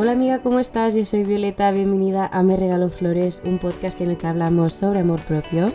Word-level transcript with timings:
Hola 0.00 0.12
amiga, 0.12 0.44
¿cómo 0.44 0.60
estás? 0.60 0.94
Yo 0.94 1.04
soy 1.04 1.24
Violeta, 1.24 1.72
bienvenida 1.72 2.24
a 2.32 2.44
Me 2.44 2.56
Regalo 2.56 2.88
Flores, 2.88 3.42
un 3.44 3.58
podcast 3.58 4.00
en 4.00 4.10
el 4.10 4.16
que 4.16 4.28
hablamos 4.28 4.72
sobre 4.72 5.00
amor 5.00 5.20
propio. 5.24 5.74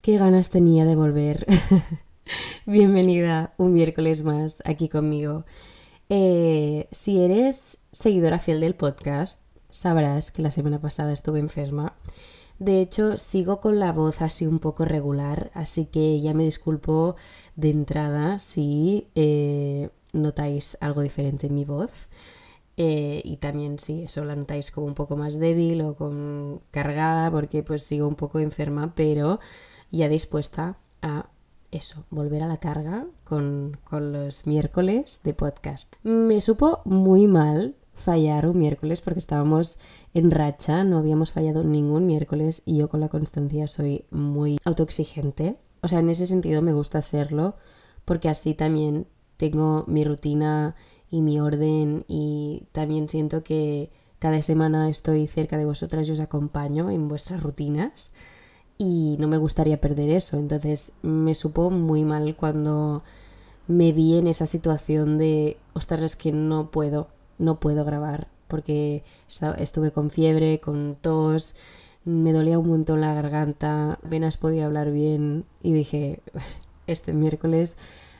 Qué 0.00 0.16
ganas 0.16 0.48
tenía 0.48 0.86
de 0.86 0.96
volver. 0.96 1.44
bienvenida 2.64 3.52
un 3.58 3.74
miércoles 3.74 4.22
más 4.22 4.62
aquí 4.64 4.88
conmigo. 4.88 5.44
Eh, 6.08 6.88
si 6.90 7.22
eres 7.22 7.76
seguidora 7.92 8.38
fiel 8.38 8.60
del 8.60 8.74
podcast, 8.74 9.42
sabrás 9.68 10.32
que 10.32 10.40
la 10.40 10.50
semana 10.50 10.80
pasada 10.80 11.12
estuve 11.12 11.38
enferma. 11.38 11.92
De 12.58 12.80
hecho, 12.80 13.18
sigo 13.18 13.60
con 13.60 13.80
la 13.80 13.92
voz 13.92 14.22
así 14.22 14.46
un 14.46 14.58
poco 14.58 14.84
regular, 14.84 15.50
así 15.54 15.86
que 15.86 16.20
ya 16.20 16.34
me 16.34 16.44
disculpo 16.44 17.16
de 17.56 17.70
entrada 17.70 18.38
si 18.38 19.08
eh, 19.14 19.90
notáis 20.12 20.76
algo 20.80 21.02
diferente 21.02 21.48
en 21.48 21.54
mi 21.54 21.64
voz. 21.64 22.08
Eh, 22.76 23.22
y 23.24 23.36
también 23.36 23.78
si 23.78 24.02
eso 24.02 24.24
la 24.24 24.34
notáis 24.34 24.70
como 24.72 24.86
un 24.86 24.94
poco 24.94 25.16
más 25.16 25.38
débil 25.38 25.82
o 25.82 25.94
con 25.94 26.60
cargada, 26.70 27.30
porque 27.30 27.62
pues 27.62 27.82
sigo 27.82 28.08
un 28.08 28.16
poco 28.16 28.40
enferma, 28.40 28.94
pero 28.94 29.40
ya 29.90 30.08
dispuesta 30.08 30.76
a 31.02 31.28
eso, 31.70 32.04
volver 32.10 32.42
a 32.42 32.48
la 32.48 32.58
carga 32.58 33.06
con, 33.24 33.78
con 33.84 34.12
los 34.12 34.46
miércoles 34.46 35.20
de 35.24 35.34
podcast. 35.34 35.94
Me 36.02 36.40
supo 36.40 36.82
muy 36.84 37.26
mal 37.26 37.74
fallar 37.94 38.46
un 38.48 38.58
miércoles 38.58 39.00
porque 39.00 39.18
estábamos 39.18 39.78
en 40.12 40.30
racha, 40.30 40.84
no 40.84 40.98
habíamos 40.98 41.32
fallado 41.32 41.64
ningún 41.64 42.06
miércoles 42.06 42.62
y 42.64 42.76
yo 42.76 42.88
con 42.88 43.00
la 43.00 43.08
constancia 43.08 43.66
soy 43.66 44.04
muy 44.10 44.58
autoexigente. 44.64 45.56
O 45.80 45.88
sea, 45.88 46.00
en 46.00 46.08
ese 46.08 46.26
sentido 46.26 46.62
me 46.62 46.72
gusta 46.72 46.98
hacerlo 46.98 47.56
porque 48.04 48.28
así 48.28 48.54
también 48.54 49.06
tengo 49.36 49.84
mi 49.86 50.04
rutina 50.04 50.74
y 51.10 51.20
mi 51.20 51.40
orden 51.40 52.04
y 52.08 52.66
también 52.72 53.08
siento 53.08 53.42
que 53.42 53.90
cada 54.18 54.40
semana 54.42 54.88
estoy 54.88 55.26
cerca 55.26 55.56
de 55.56 55.64
vosotras 55.64 56.08
y 56.08 56.12
os 56.12 56.20
acompaño 56.20 56.90
en 56.90 57.08
vuestras 57.08 57.42
rutinas 57.42 58.12
y 58.78 59.16
no 59.18 59.28
me 59.28 59.38
gustaría 59.38 59.80
perder 59.80 60.10
eso. 60.10 60.38
Entonces 60.38 60.92
me 61.02 61.34
supo 61.34 61.70
muy 61.70 62.04
mal 62.04 62.34
cuando 62.36 63.02
me 63.66 63.92
vi 63.92 64.18
en 64.18 64.26
esa 64.26 64.46
situación 64.46 65.18
de, 65.18 65.58
ostras, 65.72 66.02
es 66.02 66.16
que 66.16 66.32
no 66.32 66.70
puedo, 66.70 67.08
no 67.38 67.60
puedo 67.60 67.84
grabar 67.84 68.28
porque 68.48 69.02
estuve 69.58 69.90
con 69.90 70.10
fiebre, 70.10 70.60
con 70.60 70.96
tos, 71.00 71.54
me 72.04 72.32
dolía 72.32 72.58
un 72.58 72.68
montón 72.68 73.00
la 73.00 73.14
garganta, 73.14 73.94
apenas 73.94 74.36
podía 74.36 74.66
hablar 74.66 74.92
bien 74.92 75.44
y 75.62 75.72
dije, 75.72 76.20
este 76.86 77.12
miércoles, 77.12 77.76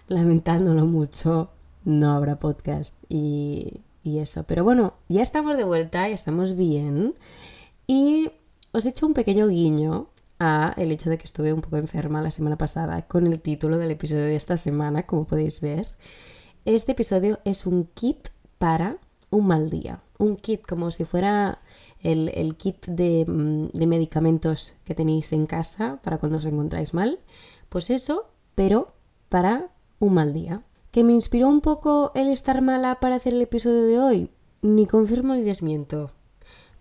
lamentándolo 0.08 0.86
mucho, 0.86 1.50
no 1.84 2.12
habrá 2.12 2.40
podcast 2.40 2.96
y, 3.08 3.82
y 4.02 4.18
eso. 4.18 4.44
Pero 4.44 4.64
bueno, 4.64 4.94
ya 5.08 5.22
estamos 5.22 5.56
de 5.56 5.64
vuelta, 5.64 6.08
ya 6.08 6.14
estamos 6.14 6.56
bien 6.56 7.14
y 7.86 8.30
os 8.72 8.86
he 8.86 8.88
hecho 8.88 9.06
un 9.06 9.14
pequeño 9.14 9.46
guiño 9.48 10.08
a 10.40 10.74
el 10.76 10.90
hecho 10.90 11.10
de 11.10 11.18
que 11.18 11.24
estuve 11.26 11.52
un 11.52 11.60
poco 11.60 11.76
enferma 11.76 12.22
la 12.22 12.30
semana 12.30 12.58
pasada 12.58 13.02
con 13.02 13.26
el 13.26 13.40
título 13.40 13.78
del 13.78 13.92
episodio 13.92 14.24
de 14.24 14.36
esta 14.36 14.56
semana, 14.56 15.04
como 15.04 15.24
podéis 15.24 15.60
ver. 15.60 15.86
Este 16.64 16.92
episodio 16.92 17.38
es 17.44 17.66
un 17.66 17.84
kit 17.94 18.28
para 18.58 18.98
un 19.34 19.46
mal 19.46 19.70
día. 19.70 20.00
Un 20.18 20.36
kit 20.36 20.62
como 20.66 20.90
si 20.90 21.04
fuera 21.04 21.60
el, 22.00 22.56
kit 22.56 22.86
de, 22.86 23.24
mm, 23.27 23.68
de, 23.72 23.86
medicamentos 23.86 24.77
que 24.84 24.94
tenéis 24.94 25.32
en 25.32 25.46
casa 25.46 26.00
para 26.02 26.18
cuando 26.18 26.38
os 26.38 26.44
encontráis 26.44 26.94
mal. 26.94 27.18
Pues 27.68 27.90
eso, 27.90 28.27
pero 28.55 28.94
para 29.28 29.70
un 29.98 30.14
mal 30.14 30.32
día. 30.32 30.62
¿Que 30.90 31.02
me 31.02 31.12
inspiró 31.12 31.48
un 31.48 31.60
poco 31.60 32.12
el 32.14 32.28
estar 32.28 32.62
mala 32.62 33.00
para 33.00 33.16
hacer 33.16 33.34
el 33.34 33.42
episodio 33.42 33.82
de 33.84 33.98
hoy? 33.98 34.30
Ni 34.62 34.86
confirmo 34.86 35.34
ni 35.34 35.42
desmiento. 35.42 36.12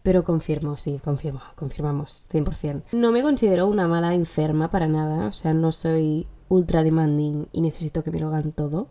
Pero 0.04 0.24
confirmo, 0.24 0.76
sí, 0.76 1.00
confirmo, 1.04 1.42
confirmamos, 1.56 2.28
100%. 2.32 2.84
No 2.92 3.12
me 3.12 3.24
considero 3.24 3.68
una 3.68 3.88
mala 3.88 4.14
enferma 4.14 4.70
para 4.70 4.88
nada, 4.88 5.28
o 5.28 5.32
sea, 5.32 5.54
no 5.54 5.72
soy 5.72 6.28
ultra 6.50 6.84
demanding 6.84 7.48
y 7.54 7.62
necesito 7.62 8.04
que 8.04 8.12
me 8.12 8.20
lo 8.20 8.28
hagan 8.28 8.52
todo. 8.52 8.90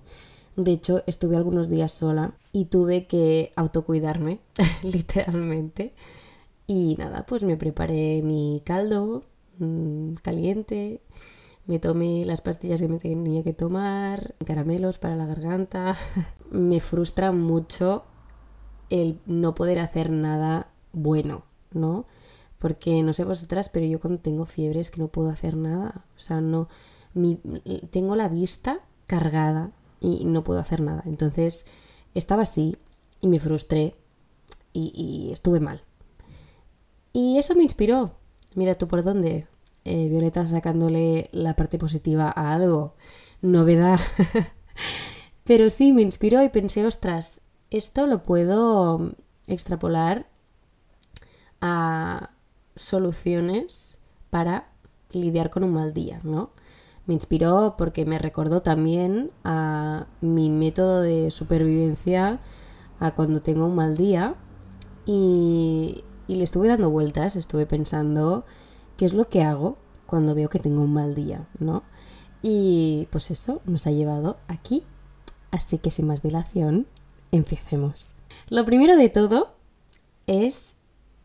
De 0.56 0.72
hecho, 0.72 1.02
estuve 1.06 1.36
algunos 1.36 1.70
días 1.70 1.92
sola 1.92 2.34
y 2.52 2.66
tuve 2.66 3.06
que 3.06 3.52
autocuidarme, 3.56 4.40
literalmente. 4.82 5.94
Y 6.66 6.96
nada, 6.98 7.24
pues 7.26 7.42
me 7.42 7.56
preparé 7.56 8.22
mi 8.22 8.62
caldo 8.64 9.24
mmm, 9.58 10.14
caliente, 10.22 11.00
me 11.66 11.78
tomé 11.78 12.24
las 12.24 12.40
pastillas 12.40 12.80
que 12.80 12.88
me 12.88 12.98
tenía 12.98 13.42
que 13.42 13.52
tomar, 13.52 14.34
caramelos 14.44 14.98
para 14.98 15.16
la 15.16 15.26
garganta. 15.26 15.96
me 16.50 16.80
frustra 16.80 17.32
mucho 17.32 18.04
el 18.90 19.20
no 19.26 19.54
poder 19.54 19.78
hacer 19.78 20.10
nada 20.10 20.68
bueno, 20.92 21.44
¿no? 21.72 22.04
Porque 22.58 23.02
no 23.02 23.12
sé 23.12 23.24
vosotras, 23.24 23.68
pero 23.68 23.86
yo 23.86 24.00
cuando 24.00 24.20
tengo 24.20 24.44
fiebre 24.44 24.80
es 24.80 24.90
que 24.90 25.00
no 25.00 25.08
puedo 25.08 25.30
hacer 25.30 25.56
nada. 25.56 26.04
O 26.16 26.20
sea, 26.20 26.40
no. 26.40 26.68
Mi, 27.14 27.36
tengo 27.90 28.16
la 28.16 28.28
vista 28.28 28.80
cargada 29.06 29.72
y 30.02 30.24
no 30.24 30.42
puedo 30.42 30.58
hacer 30.58 30.80
nada. 30.80 31.02
Entonces 31.06 31.64
estaba 32.14 32.42
así 32.42 32.76
y 33.20 33.28
me 33.28 33.38
frustré 33.38 33.94
y, 34.72 35.30
estuve 35.32 35.60
mal. 35.60 35.82
Y 37.12 37.38
eso 37.38 37.54
me 37.54 37.62
inspiró. 37.62 38.12
Mira 38.54 38.76
tú 38.76 38.88
por 38.88 39.02
dónde. 39.02 39.46
Eh, 39.84 40.08
Violeta 40.08 40.44
sacándole 40.46 41.28
la 41.32 41.54
parte 41.56 41.78
positiva 41.78 42.32
a 42.34 42.52
algo. 42.52 42.94
Novedad. 43.40 44.00
Pero 45.44 45.70
sí, 45.70 45.92
me 45.92 46.02
inspiró 46.02 46.42
y 46.42 46.48
pensé, 46.48 46.86
ostras, 46.86 47.40
esto 47.70 48.06
lo 48.06 48.22
puedo 48.22 49.12
extrapolar 49.46 50.26
a 51.60 52.30
soluciones 52.76 53.98
para 54.30 54.68
lidiar 55.10 55.50
con 55.50 55.64
un 55.64 55.72
mal 55.72 55.92
día, 55.92 56.20
¿no? 56.22 56.50
Me 57.06 57.14
inspiró 57.14 57.74
porque 57.76 58.04
me 58.04 58.18
recordó 58.18 58.62
también 58.62 59.30
a 59.44 60.06
mi 60.20 60.50
método 60.50 61.00
de 61.02 61.30
supervivencia 61.30 62.40
a 63.00 63.14
cuando 63.14 63.40
tengo 63.40 63.66
un 63.66 63.74
mal 63.74 63.96
día 63.96 64.36
y, 65.04 66.04
y 66.28 66.36
le 66.36 66.44
estuve 66.44 66.68
dando 66.68 66.90
vueltas, 66.90 67.34
estuve 67.34 67.66
pensando 67.66 68.44
qué 68.96 69.04
es 69.04 69.14
lo 69.14 69.28
que 69.28 69.42
hago 69.42 69.78
cuando 70.06 70.34
veo 70.34 70.48
que 70.48 70.60
tengo 70.60 70.82
un 70.82 70.92
mal 70.92 71.14
día, 71.14 71.48
¿no? 71.58 71.82
Y 72.40 73.08
pues 73.10 73.30
eso 73.30 73.62
nos 73.64 73.86
ha 73.86 73.90
llevado 73.90 74.36
aquí. 74.46 74.84
Así 75.50 75.78
que 75.78 75.90
sin 75.90 76.06
más 76.06 76.22
dilación, 76.22 76.86
empecemos. 77.30 78.14
Lo 78.48 78.64
primero 78.64 78.96
de 78.96 79.08
todo 79.08 79.54
es 80.26 80.76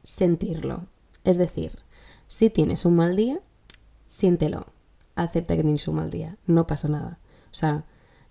sentirlo. 0.04 0.86
Es 1.24 1.38
decir, 1.38 1.80
si 2.28 2.50
tienes 2.50 2.86
un 2.86 2.96
mal 2.96 3.16
día, 3.16 3.40
siéntelo 4.10 4.77
acepta 5.18 5.56
que 5.56 5.64
tienes 5.64 5.88
un 5.88 5.96
mal 5.96 6.10
día, 6.10 6.38
no 6.46 6.68
pasa 6.68 6.88
nada. 6.88 7.20
O 7.52 7.54
sea, 7.54 7.84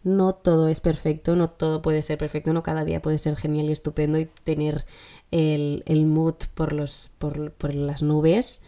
no 0.05 0.35
todo 0.35 0.69
es 0.69 0.81
perfecto, 0.81 1.35
no 1.35 1.51
todo 1.51 1.83
puede 1.83 2.01
ser 2.01 2.17
perfecto, 2.17 2.53
no 2.53 2.63
cada 2.63 2.85
día 2.85 3.03
puede 3.03 3.19
ser 3.19 3.37
genial 3.37 3.67
y 3.67 3.73
estupendo 3.73 4.19
y 4.19 4.27
tener 4.45 4.87
el, 5.33 5.83
el 5.87 6.07
mood 6.07 6.37
por, 6.55 6.73
los, 6.73 7.11
por, 7.19 7.53
por 7.53 7.75
las 7.75 8.03
nubes, 8.03 8.63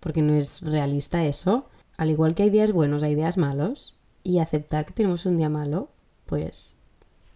porque 0.00 0.22
no 0.22 0.32
es 0.32 0.62
realista 0.62 1.24
eso. 1.24 1.66
Al 1.98 2.10
igual 2.10 2.34
que 2.34 2.44
hay 2.44 2.50
días 2.50 2.72
buenos, 2.72 3.02
hay 3.02 3.14
días 3.14 3.36
malos, 3.36 3.94
y 4.22 4.38
aceptar 4.38 4.86
que 4.86 4.94
tenemos 4.94 5.26
un 5.26 5.36
día 5.36 5.50
malo, 5.50 5.90
pues 6.26 6.78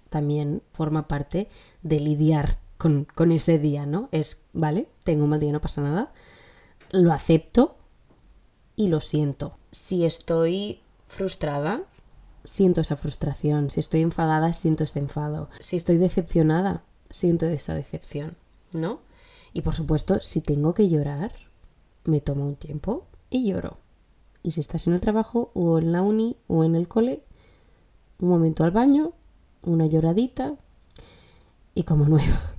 también 0.08 0.62
forma 0.72 1.06
parte 1.06 1.48
de 1.82 2.00
lidiar 2.00 2.58
con, 2.78 3.04
con, 3.04 3.30
ese 3.30 3.58
día, 3.58 3.84
¿no? 3.84 4.08
Es, 4.10 4.40
vale, 4.52 4.88
tengo 5.04 5.24
un 5.24 5.30
mal 5.30 5.40
día, 5.40 5.52
no 5.52 5.60
pasa 5.60 5.82
nada, 5.82 6.12
lo 6.90 7.12
acepto 7.12 7.76
y 8.76 8.88
lo 8.88 9.00
siento 9.00 9.56
si 9.74 10.04
estoy 10.04 10.78
frustrada, 11.08 11.82
siento 12.44 12.80
esa 12.80 12.94
frustración. 12.96 13.70
Si 13.70 13.80
estoy 13.80 14.02
enfadada, 14.02 14.52
siento 14.52 14.84
este 14.84 15.00
enfado. 15.00 15.48
Si 15.58 15.76
estoy 15.76 15.96
decepcionada, 15.96 16.84
siento 17.10 17.46
esa 17.46 17.74
decepción, 17.74 18.36
¿no? 18.72 19.00
Y 19.52 19.62
por 19.62 19.74
supuesto, 19.74 20.20
si 20.20 20.40
tengo 20.40 20.74
que 20.74 20.88
llorar, 20.88 21.32
me 22.04 22.20
tomo 22.20 22.46
un 22.46 22.54
tiempo 22.54 23.06
y 23.30 23.48
lloro. 23.48 23.78
Y 24.44 24.52
si 24.52 24.60
estás 24.60 24.86
en 24.86 24.92
el 24.92 25.00
trabajo 25.00 25.50
o 25.54 25.80
en 25.80 25.90
la 25.90 26.02
uni 26.02 26.36
o 26.46 26.62
en 26.62 26.76
el 26.76 26.86
cole, 26.86 27.24
un 28.20 28.28
momento 28.28 28.62
al 28.62 28.70
baño, 28.70 29.12
una 29.62 29.86
lloradita 29.86 30.54
y 31.74 31.82
como 31.82 32.04
nueva. 32.04 32.53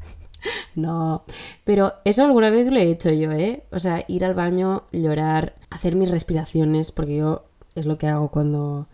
No, 0.75 1.23
pero 1.63 1.93
eso 2.03 2.23
alguna 2.23 2.49
vez 2.49 2.69
lo 2.71 2.77
he 2.77 2.89
hecho 2.89 3.09
yo, 3.11 3.31
¿eh? 3.31 3.63
O 3.71 3.79
sea, 3.79 4.03
ir 4.07 4.25
al 4.25 4.33
baño, 4.33 4.83
llorar, 4.91 5.55
hacer 5.69 5.95
mis 5.95 6.11
respiraciones, 6.11 6.91
porque 6.91 7.17
yo 7.17 7.45
es 7.75 7.85
lo 7.85 7.97
que 7.97 8.07
hago 8.07 8.29
cuando, 8.29 8.87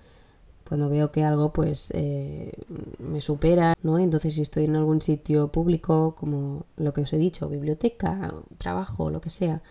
cuando 0.68 0.90
veo 0.90 1.12
que 1.12 1.24
algo 1.24 1.52
pues 1.54 1.92
eh, 1.94 2.54
me 3.00 3.22
supera, 3.22 3.76
¿no? 3.84 4.00
Entonces 4.00 4.36
si 4.36 4.42
estoy 4.42 4.66
en 4.66 4.76
algún 4.76 5.02
sitio 5.02 5.52
público, 5.52 6.16
como 6.16 6.66
lo 6.78 6.94
que 6.94 7.02
os 7.02 7.14
he 7.14 7.18
dicho, 7.18 7.50
biblioteca, 7.50 8.34
trabajo, 8.58 9.10
lo 9.10 9.22
que 9.22 9.30
sea, 9.30 9.62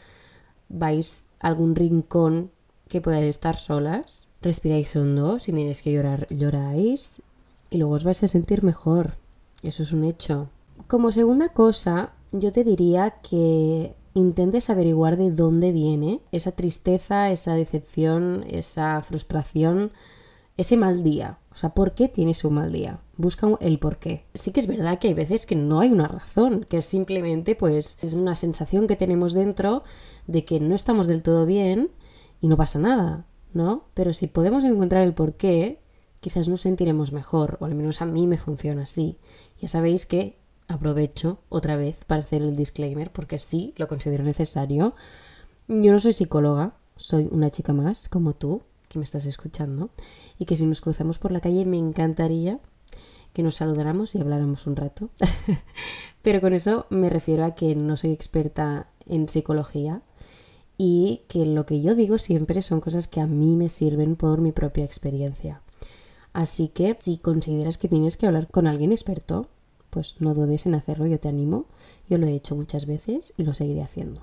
vais 0.69 1.25
a 1.41 1.49
algún 1.49 1.75
rincón 1.75 2.51
que 2.89 3.01
podáis 3.01 3.29
estar 3.29 3.57
solas, 3.57 4.29
respiráis 4.43 4.95
hondo, 4.97 5.39
si 5.39 5.53
tenéis 5.53 5.81
que 5.81 5.93
llorar, 5.93 6.27
lloráis 6.29 7.23
y 7.71 7.79
luego 7.79 7.95
os 7.95 8.05
vais 8.05 8.23
a 8.23 8.29
sentir 8.29 8.65
mejor. 8.65 9.13
Eso 9.63 9.83
es 9.83 9.93
un 9.93 10.05
hecho. 10.05 10.49
Como 10.91 11.13
segunda 11.13 11.51
cosa, 11.51 12.15
yo 12.33 12.51
te 12.51 12.65
diría 12.65 13.11
que 13.23 13.95
intentes 14.13 14.71
averiguar 14.71 15.17
de 15.17 15.31
dónde 15.31 15.71
viene 15.71 16.21
esa 16.33 16.51
tristeza, 16.51 17.31
esa 17.31 17.55
decepción, 17.55 18.45
esa 18.49 19.01
frustración, 19.01 19.93
ese 20.57 20.77
mal 20.77 21.05
día. 21.05 21.39
O 21.53 21.55
sea, 21.55 21.75
¿por 21.75 21.95
qué 21.95 22.09
tienes 22.09 22.45
un 22.45 22.55
mal 22.55 22.73
día? 22.73 22.99
Busca 23.17 23.49
el 23.61 23.79
por 23.79 23.99
qué. 23.99 24.25
Sí 24.35 24.51
que 24.51 24.59
es 24.59 24.67
verdad 24.67 24.99
que 24.99 25.07
hay 25.07 25.15
veces 25.15 25.47
que 25.47 25.55
no 25.55 25.79
hay 25.79 25.93
una 25.93 26.09
razón, 26.09 26.67
que 26.69 26.83
simplemente 26.83 27.55
pues 27.55 27.97
es 28.03 28.15
una 28.15 28.35
sensación 28.35 28.89
que 28.89 28.97
tenemos 28.97 29.33
dentro 29.33 29.85
de 30.27 30.45
que 30.45 30.59
no 30.59 30.75
estamos 30.75 31.07
del 31.07 31.23
todo 31.23 31.47
bien 31.47 31.93
y 32.41 32.49
no 32.49 32.57
pasa 32.57 32.81
nada, 32.81 33.27
¿no? 33.53 33.85
Pero 33.95 34.13
si 34.13 34.27
podemos 34.27 34.65
encontrar 34.65 35.05
el 35.05 35.15
por 35.15 35.35
qué, 35.35 35.79
quizás 36.19 36.49
nos 36.49 36.63
sentiremos 36.63 37.13
mejor, 37.13 37.59
o 37.61 37.67
al 37.67 37.77
menos 37.77 38.03
a 38.03 38.07
mí 38.07 38.27
me 38.27 38.39
funciona 38.39 38.83
así. 38.83 39.19
Ya 39.61 39.69
sabéis 39.69 40.05
que 40.05 40.40
aprovecho 40.71 41.39
otra 41.49 41.77
vez 41.77 42.05
para 42.07 42.21
hacer 42.21 42.43
el 42.43 42.57
disclaimer, 42.57 43.11
porque 43.11 43.39
sí, 43.39 43.75
lo 43.77 43.89
considero 43.89 44.25
necesario. 44.25 44.95
Yo 45.69 45.93
no 45.93 45.99
soy 45.99 46.13
psicóloga, 46.13 46.75
soy 46.97 47.29
una 47.31 47.51
chica 47.51 47.73
más, 47.73 48.09
como 48.09 48.35
tú, 48.35 48.63
que 48.89 48.99
me 48.99 49.05
estás 49.05 49.27
escuchando, 49.27 49.91
y 50.39 50.45
que 50.45 50.57
si 50.57 50.67
nos 50.67 50.81
cruzamos 50.81 51.19
por 51.19 51.33
la 51.33 51.41
calle 51.41 51.65
me 51.65 51.77
encantaría 51.77 52.61
que 53.33 53.43
nos 53.43 53.57
saludáramos 53.57 54.15
y 54.15 54.21
habláramos 54.21 54.67
un 54.67 54.77
rato. 54.77 55.11
Pero 56.23 56.41
con 56.41 56.53
eso 56.53 56.87
me 56.91 57.11
refiero 57.11 57.45
a 57.45 57.55
que 57.55 57.75
no 57.75 57.97
soy 57.97 58.13
experta 58.13 58.89
en 59.07 59.29
psicología 59.29 60.03
y 60.79 61.23
que 61.29 61.47
lo 61.47 61.67
que 61.67 61.81
yo 61.81 61.95
digo 61.95 62.19
siempre 62.19 62.63
son 62.63 62.81
cosas 62.81 63.09
que 63.09 63.21
a 63.21 63.27
mí 63.27 63.57
me 63.57 63.69
sirven 63.69 64.17
por 64.17 64.41
mi 64.41 64.53
propia 64.53 64.85
experiencia. 64.85 65.63
Así 66.33 66.69
que 66.69 66.97
si 67.01 67.19
consideras 67.19 67.77
que 67.77 67.89
tienes 67.89 68.17
que 68.17 68.27
hablar 68.27 68.49
con 68.49 68.67
alguien 68.67 68.93
experto, 68.93 69.49
pues 69.91 70.17
no 70.21 70.35
dudes 70.35 70.67
en 70.67 70.75
hacerlo, 70.75 71.07
yo 71.07 71.21
te 71.21 71.29
animo. 71.29 71.67
Yo 72.09 72.19
lo 72.19 72.27
he 72.27 72.35
hecho 72.35 72.57
muchas 72.57 72.87
veces 72.87 73.35
y 73.37 73.45
lo 73.45 73.55
seguiré 73.55 73.83
haciendo. 73.83 74.23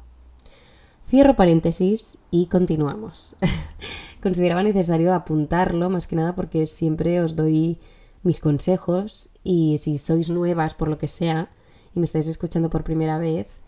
Cierro 1.08 1.36
paréntesis 1.36 2.18
y 2.32 2.48
continuamos. 2.48 3.36
Consideraba 4.22 4.64
necesario 4.64 5.14
apuntarlo, 5.14 5.90
más 5.90 6.08
que 6.08 6.16
nada 6.16 6.36
porque 6.36 6.66
siempre 6.66 7.22
os 7.22 7.36
doy 7.36 7.80
mis 8.24 8.40
consejos 8.40 9.30
y 9.44 9.78
si 9.78 9.98
sois 9.98 10.30
nuevas 10.30 10.74
por 10.74 10.90
lo 10.90 10.98
que 10.98 11.08
sea 11.08 11.50
y 11.96 12.00
me 12.00 12.06
estáis 12.06 12.28
escuchando 12.28 12.70
por 12.70 12.84
primera 12.84 13.18
vez, 13.18 13.60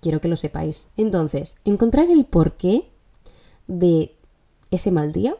quiero 0.00 0.20
que 0.20 0.28
lo 0.28 0.36
sepáis. 0.36 0.88
Entonces, 0.96 1.56
encontrar 1.64 2.10
el 2.10 2.24
porqué 2.24 2.90
de 3.66 4.16
ese 4.70 4.90
mal 4.90 5.12
día 5.12 5.36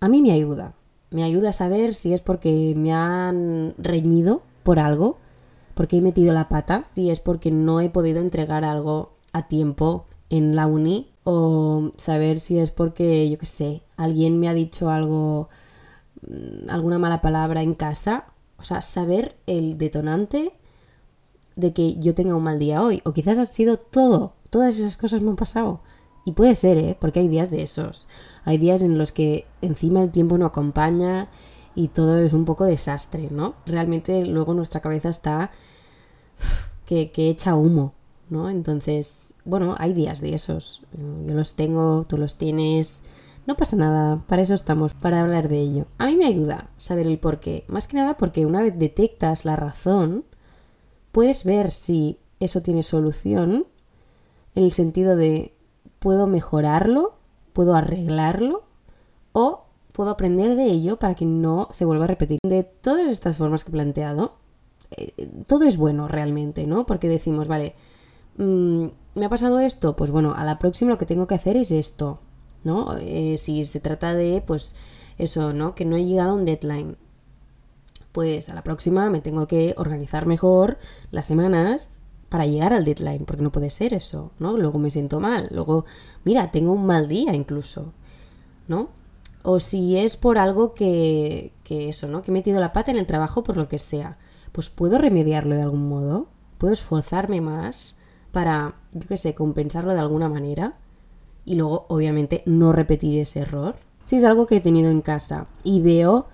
a 0.00 0.08
mí 0.08 0.22
me 0.22 0.32
ayuda. 0.32 0.74
Me 1.10 1.24
ayuda 1.24 1.50
a 1.50 1.52
saber 1.52 1.94
si 1.94 2.14
es 2.14 2.20
porque 2.20 2.74
me 2.76 2.92
han 2.92 3.74
reñido 3.78 4.42
por 4.62 4.78
algo 4.78 5.18
porque 5.74 5.98
he 5.98 6.00
metido 6.00 6.32
la 6.32 6.48
pata, 6.48 6.88
si 6.94 7.10
es 7.10 7.20
porque 7.20 7.50
no 7.50 7.80
he 7.80 7.90
podido 7.90 8.20
entregar 8.20 8.64
algo 8.64 9.12
a 9.32 9.48
tiempo 9.48 10.06
en 10.28 10.54
la 10.56 10.66
uni 10.66 11.10
o 11.24 11.90
saber 11.96 12.40
si 12.40 12.58
es 12.58 12.70
porque, 12.70 13.28
yo 13.28 13.38
qué 13.38 13.46
sé, 13.46 13.82
alguien 13.96 14.38
me 14.40 14.48
ha 14.48 14.54
dicho 14.54 14.90
algo, 14.90 15.48
mm, 16.26 16.70
alguna 16.70 16.98
mala 16.98 17.20
palabra 17.20 17.62
en 17.62 17.74
casa. 17.74 18.24
O 18.58 18.62
sea, 18.62 18.80
saber 18.80 19.36
el 19.46 19.78
detonante 19.78 20.52
de 21.56 21.72
que 21.72 21.94
yo 21.96 22.14
tenga 22.14 22.34
un 22.34 22.42
mal 22.42 22.58
día 22.58 22.82
hoy. 22.82 23.02
O 23.04 23.12
quizás 23.12 23.38
ha 23.38 23.44
sido 23.44 23.78
todo, 23.78 24.34
todas 24.50 24.78
esas 24.78 24.96
cosas 24.96 25.22
me 25.22 25.30
han 25.30 25.36
pasado. 25.36 25.80
Y 26.24 26.32
puede 26.32 26.54
ser, 26.54 26.76
¿eh? 26.78 26.96
Porque 27.00 27.20
hay 27.20 27.28
días 27.28 27.50
de 27.50 27.62
esos. 27.62 28.08
Hay 28.44 28.58
días 28.58 28.82
en 28.82 28.98
los 28.98 29.12
que 29.12 29.46
encima 29.62 30.02
el 30.02 30.10
tiempo 30.10 30.36
no 30.36 30.46
acompaña 30.46 31.28
y 31.74 31.88
todo 31.88 32.18
es 32.18 32.32
un 32.32 32.44
poco 32.44 32.64
desastre, 32.64 33.28
¿no? 33.30 33.54
Realmente 33.66 34.24
luego 34.24 34.54
nuestra 34.54 34.80
cabeza 34.80 35.08
está 35.08 35.50
que, 36.86 37.10
que 37.10 37.28
echa 37.28 37.54
humo, 37.54 37.94
¿no? 38.28 38.50
Entonces, 38.50 39.34
bueno, 39.44 39.74
hay 39.78 39.92
días 39.92 40.20
de 40.20 40.34
esos. 40.34 40.82
Yo 41.26 41.34
los 41.34 41.54
tengo, 41.54 42.04
tú 42.04 42.16
los 42.16 42.36
tienes. 42.36 43.02
No 43.46 43.56
pasa 43.56 43.76
nada, 43.76 44.22
para 44.26 44.42
eso 44.42 44.54
estamos, 44.54 44.94
para 44.94 45.20
hablar 45.20 45.48
de 45.48 45.58
ello. 45.60 45.86
A 45.98 46.06
mí 46.06 46.16
me 46.16 46.26
ayuda 46.26 46.70
saber 46.76 47.06
el 47.06 47.18
por 47.18 47.40
qué. 47.40 47.64
Más 47.68 47.88
que 47.88 47.96
nada 47.96 48.16
porque 48.16 48.46
una 48.46 48.62
vez 48.62 48.78
detectas 48.78 49.44
la 49.44 49.56
razón, 49.56 50.24
puedes 51.12 51.44
ver 51.44 51.70
si 51.70 52.18
eso 52.38 52.62
tiene 52.62 52.82
solución 52.82 53.66
en 54.54 54.64
el 54.64 54.72
sentido 54.72 55.16
de 55.16 55.54
puedo 55.98 56.26
mejorarlo, 56.26 57.14
puedo 57.52 57.74
arreglarlo 57.74 58.64
o 59.32 59.66
puedo 60.00 60.12
aprender 60.12 60.56
de 60.56 60.64
ello 60.64 60.98
para 60.98 61.14
que 61.14 61.26
no 61.26 61.68
se 61.72 61.84
vuelva 61.84 62.04
a 62.04 62.06
repetir. 62.06 62.38
De 62.42 62.62
todas 62.62 63.06
estas 63.10 63.36
formas 63.36 63.64
que 63.64 63.70
he 63.70 63.72
planteado, 63.72 64.38
eh, 64.96 65.28
todo 65.46 65.64
es 65.64 65.76
bueno 65.76 66.08
realmente, 66.08 66.66
¿no? 66.66 66.86
Porque 66.86 67.06
decimos, 67.06 67.48
vale, 67.48 67.74
mm, 68.38 68.86
me 69.14 69.26
ha 69.26 69.28
pasado 69.28 69.58
esto, 69.58 69.96
pues 69.96 70.10
bueno, 70.10 70.32
a 70.32 70.42
la 70.44 70.58
próxima 70.58 70.92
lo 70.92 70.96
que 70.96 71.04
tengo 71.04 71.26
que 71.26 71.34
hacer 71.34 71.58
es 71.58 71.70
esto, 71.70 72.18
¿no? 72.64 72.96
Eh, 72.96 73.36
si 73.36 73.62
se 73.66 73.78
trata 73.78 74.14
de, 74.14 74.40
pues 74.40 74.74
eso, 75.18 75.52
¿no? 75.52 75.74
Que 75.74 75.84
no 75.84 75.96
he 75.96 76.06
llegado 76.06 76.30
a 76.30 76.34
un 76.34 76.46
deadline. 76.46 76.96
Pues 78.10 78.48
a 78.48 78.54
la 78.54 78.64
próxima 78.64 79.10
me 79.10 79.20
tengo 79.20 79.46
que 79.46 79.74
organizar 79.76 80.24
mejor 80.24 80.78
las 81.10 81.26
semanas 81.26 81.98
para 82.30 82.46
llegar 82.46 82.72
al 82.72 82.86
deadline, 82.86 83.26
porque 83.26 83.42
no 83.42 83.52
puede 83.52 83.68
ser 83.68 83.92
eso, 83.92 84.32
¿no? 84.38 84.56
Luego 84.56 84.78
me 84.78 84.90
siento 84.90 85.20
mal, 85.20 85.50
luego, 85.50 85.84
mira, 86.24 86.50
tengo 86.50 86.72
un 86.72 86.86
mal 86.86 87.06
día 87.06 87.34
incluso, 87.34 87.92
¿no? 88.66 88.98
O 89.42 89.60
si 89.60 89.96
es 89.96 90.16
por 90.16 90.38
algo 90.38 90.74
que, 90.74 91.52
que 91.64 91.88
eso, 91.88 92.08
¿no? 92.08 92.22
Que 92.22 92.30
he 92.30 92.34
metido 92.34 92.60
la 92.60 92.72
pata 92.72 92.90
en 92.90 92.98
el 92.98 93.06
trabajo 93.06 93.42
por 93.42 93.56
lo 93.56 93.68
que 93.68 93.78
sea. 93.78 94.18
Pues 94.52 94.70
puedo 94.70 94.98
remediarlo 94.98 95.54
de 95.54 95.62
algún 95.62 95.88
modo. 95.88 96.28
Puedo 96.58 96.72
esforzarme 96.72 97.40
más 97.40 97.96
para, 98.32 98.74
yo 98.92 99.06
qué 99.08 99.16
sé, 99.16 99.34
compensarlo 99.34 99.94
de 99.94 100.00
alguna 100.00 100.28
manera. 100.28 100.76
Y 101.44 101.54
luego, 101.54 101.86
obviamente, 101.88 102.42
no 102.46 102.72
repetir 102.72 103.18
ese 103.18 103.40
error. 103.40 103.76
Si 104.04 104.16
es 104.16 104.24
algo 104.24 104.46
que 104.46 104.56
he 104.56 104.60
tenido 104.60 104.90
en 104.90 105.00
casa 105.00 105.46
y 105.64 105.80
veo 105.80 106.28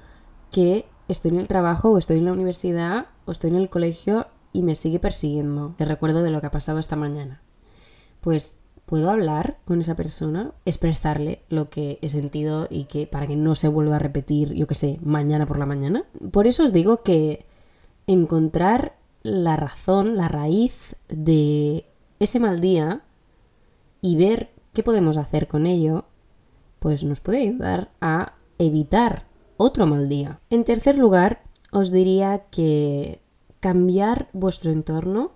que 0.51 0.87
estoy 1.09 1.33
en 1.33 1.41
el 1.41 1.49
trabajo 1.49 1.91
o 1.91 1.99
estoy 1.99 2.19
en 2.19 2.25
la 2.25 2.33
universidad 2.33 3.07
o 3.25 3.33
estoy 3.33 3.51
en 3.51 3.57
el 3.57 3.69
colegio 3.69 4.27
y 4.53 4.63
me 4.63 4.75
sigue 4.75 4.99
persiguiendo. 4.99 5.75
Te 5.77 5.85
recuerdo 5.85 6.23
de 6.23 6.31
lo 6.31 6.41
que 6.41 6.47
ha 6.47 6.51
pasado 6.51 6.79
esta 6.79 6.97
mañana. 6.97 7.43
Pues 8.21 8.59
puedo 8.87 9.11
hablar 9.11 9.59
con 9.65 9.81
esa 9.81 9.97
persona, 9.97 10.53
expresarle 10.65 11.43
lo 11.49 11.69
que 11.69 11.99
he 12.03 12.09
sentido 12.09 12.69
y 12.71 12.85
que 12.85 13.07
para 13.07 13.27
que 13.27 13.37
no 13.37 13.55
se 13.55 13.69
vuelva 13.69 13.97
a 13.97 14.01
repetir, 14.01 14.55
yo 14.55 14.67
qué 14.67 14.75
sé, 14.75 14.99
mañana 15.03 15.45
por 15.45 15.59
la 15.59 15.67
mañana. 15.67 16.05
Por 16.31 16.47
eso 16.47 16.65
os 16.65 16.73
digo 16.73 17.03
que 17.03 17.45
encontrar 18.07 18.97
la 19.23 19.57
razón, 19.57 20.17
la 20.17 20.29
raíz 20.29 20.95
de 21.09 21.85
ese 22.21 22.39
mal 22.39 22.61
día 22.61 23.03
y 24.01 24.17
ver 24.17 24.51
qué 24.73 24.85
podemos 24.85 25.17
hacer 25.17 25.49
con 25.49 25.67
ello, 25.67 26.05
pues 26.79 27.03
nos 27.03 27.19
puede 27.19 27.39
ayudar 27.39 27.91
a 28.01 28.35
evitar 28.59 29.27
otro 29.57 29.87
mal 29.87 30.09
día. 30.09 30.39
En 30.49 30.65
tercer 30.65 30.97
lugar, 30.97 31.43
os 31.73 31.91
diría 31.91 32.45
que 32.51 33.21
cambiar 33.59 34.29
vuestro 34.33 34.71
entorno 34.71 35.33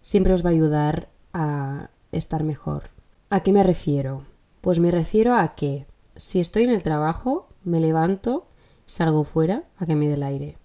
siempre 0.00 0.32
os 0.32 0.42
va 0.42 0.48
a 0.48 0.52
ayudar 0.52 1.10
a 1.34 1.90
estar 2.12 2.44
mejor. 2.44 2.84
¿A 3.30 3.42
qué 3.42 3.52
me 3.52 3.62
refiero? 3.62 4.24
Pues 4.60 4.78
me 4.78 4.90
refiero 4.90 5.34
a 5.34 5.54
que 5.54 5.86
si 6.16 6.40
estoy 6.40 6.64
en 6.64 6.70
el 6.70 6.82
trabajo, 6.82 7.48
me 7.62 7.80
levanto, 7.80 8.46
salgo 8.86 9.24
fuera 9.24 9.64
a 9.76 9.86
que 9.86 9.94
me 9.94 10.08
dé 10.08 10.14
el 10.14 10.22
aire. 10.22 10.58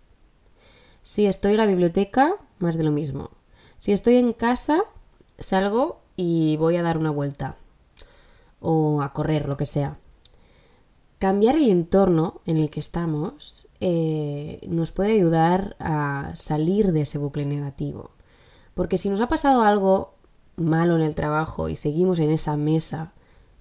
Si 1.02 1.26
estoy 1.26 1.52
en 1.52 1.58
la 1.58 1.66
biblioteca, 1.66 2.36
más 2.60 2.78
de 2.78 2.84
lo 2.84 2.92
mismo. 2.92 3.30
Si 3.78 3.92
estoy 3.92 4.16
en 4.16 4.34
casa, 4.34 4.84
salgo 5.38 6.00
y 6.16 6.58
voy 6.58 6.78
a 6.78 6.82
dar 6.82 6.98
una 6.98 7.12
vuelta. 7.12 7.58
O 8.62 9.02
a 9.02 9.12
correr, 9.12 9.48
lo 9.48 9.58
que 9.58 9.66
sea. 9.66 9.98
Cambiar 11.20 11.56
el 11.56 11.70
entorno 11.70 12.42
en 12.46 12.58
el 12.58 12.70
que 12.70 12.80
estamos 12.80 13.68
eh, 13.82 14.62
nos 14.68 14.92
puede 14.92 15.14
ayudar 15.14 15.76
a 15.80 16.32
salir 16.36 16.94
de 16.94 17.02
ese 17.02 17.18
bucle 17.18 17.46
negativo. 17.46 18.12
Porque 18.74 18.98
si 18.98 19.10
nos 19.10 19.22
ha 19.22 19.28
pasado 19.28 19.62
algo 19.62 20.16
malo 20.56 20.96
en 20.96 21.02
el 21.02 21.16
trabajo 21.16 21.70
y 21.70 21.76
seguimos 21.76 22.20
en 22.20 22.32
esa 22.32 22.58
mesa 22.58 23.14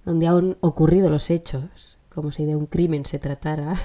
donde 0.05 0.27
han 0.27 0.57
ocurrido 0.61 1.09
los 1.09 1.29
hechos, 1.29 1.97
como 2.13 2.31
si 2.31 2.45
de 2.45 2.55
un 2.55 2.65
crimen 2.65 3.05
se 3.05 3.19
tratara, 3.19 3.75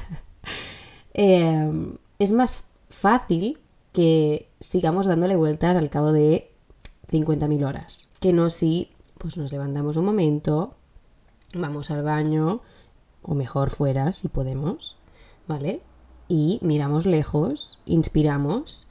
eh, 1.15 1.71
es 2.19 2.33
más 2.33 2.65
fácil 2.89 3.59
que 3.93 4.49
sigamos 4.61 5.07
dándole 5.07 5.37
vueltas 5.37 5.77
al 5.77 5.91
cabo 5.91 6.13
de 6.13 6.53
50.000 7.11 7.67
horas. 7.67 8.09
Que 8.21 8.33
no 8.33 8.51
si 8.51 8.93
pues 9.19 9.37
nos 9.37 9.51
levantamos 9.51 9.97
un 9.97 10.05
momento, 10.05 10.75
vamos 11.55 11.91
al 11.91 12.03
baño, 12.03 12.61
o 13.23 13.35
mejor 13.35 13.71
fuera 13.71 14.13
si 14.13 14.29
podemos, 14.29 14.97
¿vale? 15.47 15.83
Y 16.29 16.59
miramos 16.63 17.05
lejos, 17.07 17.81
inspiramos 17.85 18.87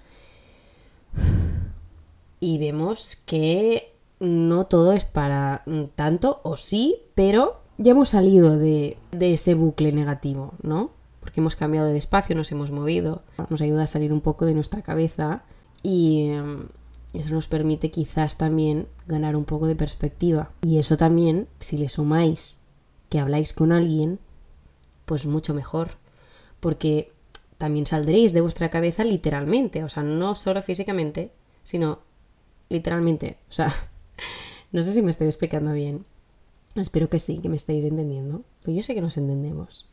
y 2.39 2.57
vemos 2.57 3.15
que 3.25 3.96
no 4.19 4.65
todo 4.65 4.93
es 4.93 5.05
para 5.05 5.63
tanto, 5.95 6.41
o 6.43 6.57
sí, 6.57 6.97
pero 7.15 7.61
ya 7.77 7.91
hemos 7.91 8.09
salido 8.09 8.57
de, 8.57 8.97
de 9.11 9.33
ese 9.33 9.53
bucle 9.53 9.91
negativo, 9.91 10.53
¿no? 10.61 10.97
porque 11.27 11.41
hemos 11.41 11.57
cambiado 11.57 11.89
de 11.89 11.97
espacio, 11.97 12.37
nos 12.37 12.53
hemos 12.53 12.71
movido, 12.71 13.21
nos 13.49 13.59
ayuda 13.59 13.83
a 13.83 13.87
salir 13.87 14.13
un 14.13 14.21
poco 14.21 14.45
de 14.45 14.53
nuestra 14.53 14.81
cabeza 14.81 15.43
y 15.83 16.29
em, 16.29 16.69
eso 17.13 17.33
nos 17.33 17.49
permite 17.49 17.91
quizás 17.91 18.37
también 18.37 18.87
ganar 19.07 19.35
un 19.35 19.43
poco 19.43 19.67
de 19.67 19.75
perspectiva. 19.75 20.51
Y 20.61 20.77
eso 20.77 20.95
también, 20.95 21.49
si 21.59 21.75
le 21.75 21.89
sumáis 21.89 22.59
que 23.09 23.19
habláis 23.19 23.51
con 23.51 23.73
alguien, 23.73 24.19
pues 25.05 25.25
mucho 25.25 25.53
mejor, 25.53 25.97
porque 26.61 27.11
también 27.57 27.85
saldréis 27.85 28.31
de 28.31 28.39
vuestra 28.39 28.69
cabeza 28.69 29.03
literalmente, 29.03 29.83
o 29.83 29.89
sea, 29.89 30.03
no 30.03 30.33
solo 30.33 30.61
físicamente, 30.61 31.33
sino 31.65 31.99
literalmente, 32.69 33.37
o 33.49 33.51
sea, 33.51 33.75
no 34.71 34.83
sé 34.83 34.91
si 34.91 35.01
me 35.01 35.09
estoy 35.09 35.27
explicando 35.27 35.73
bien. 35.73 36.05
Espero 36.75 37.09
que 37.09 37.19
sí, 37.19 37.39
que 37.39 37.49
me 37.49 37.55
estéis 37.55 37.85
entendiendo. 37.85 38.43
Pues 38.63 38.75
yo 38.75 38.83
sé 38.83 38.93
que 38.93 39.01
nos 39.01 39.17
entendemos. 39.17 39.89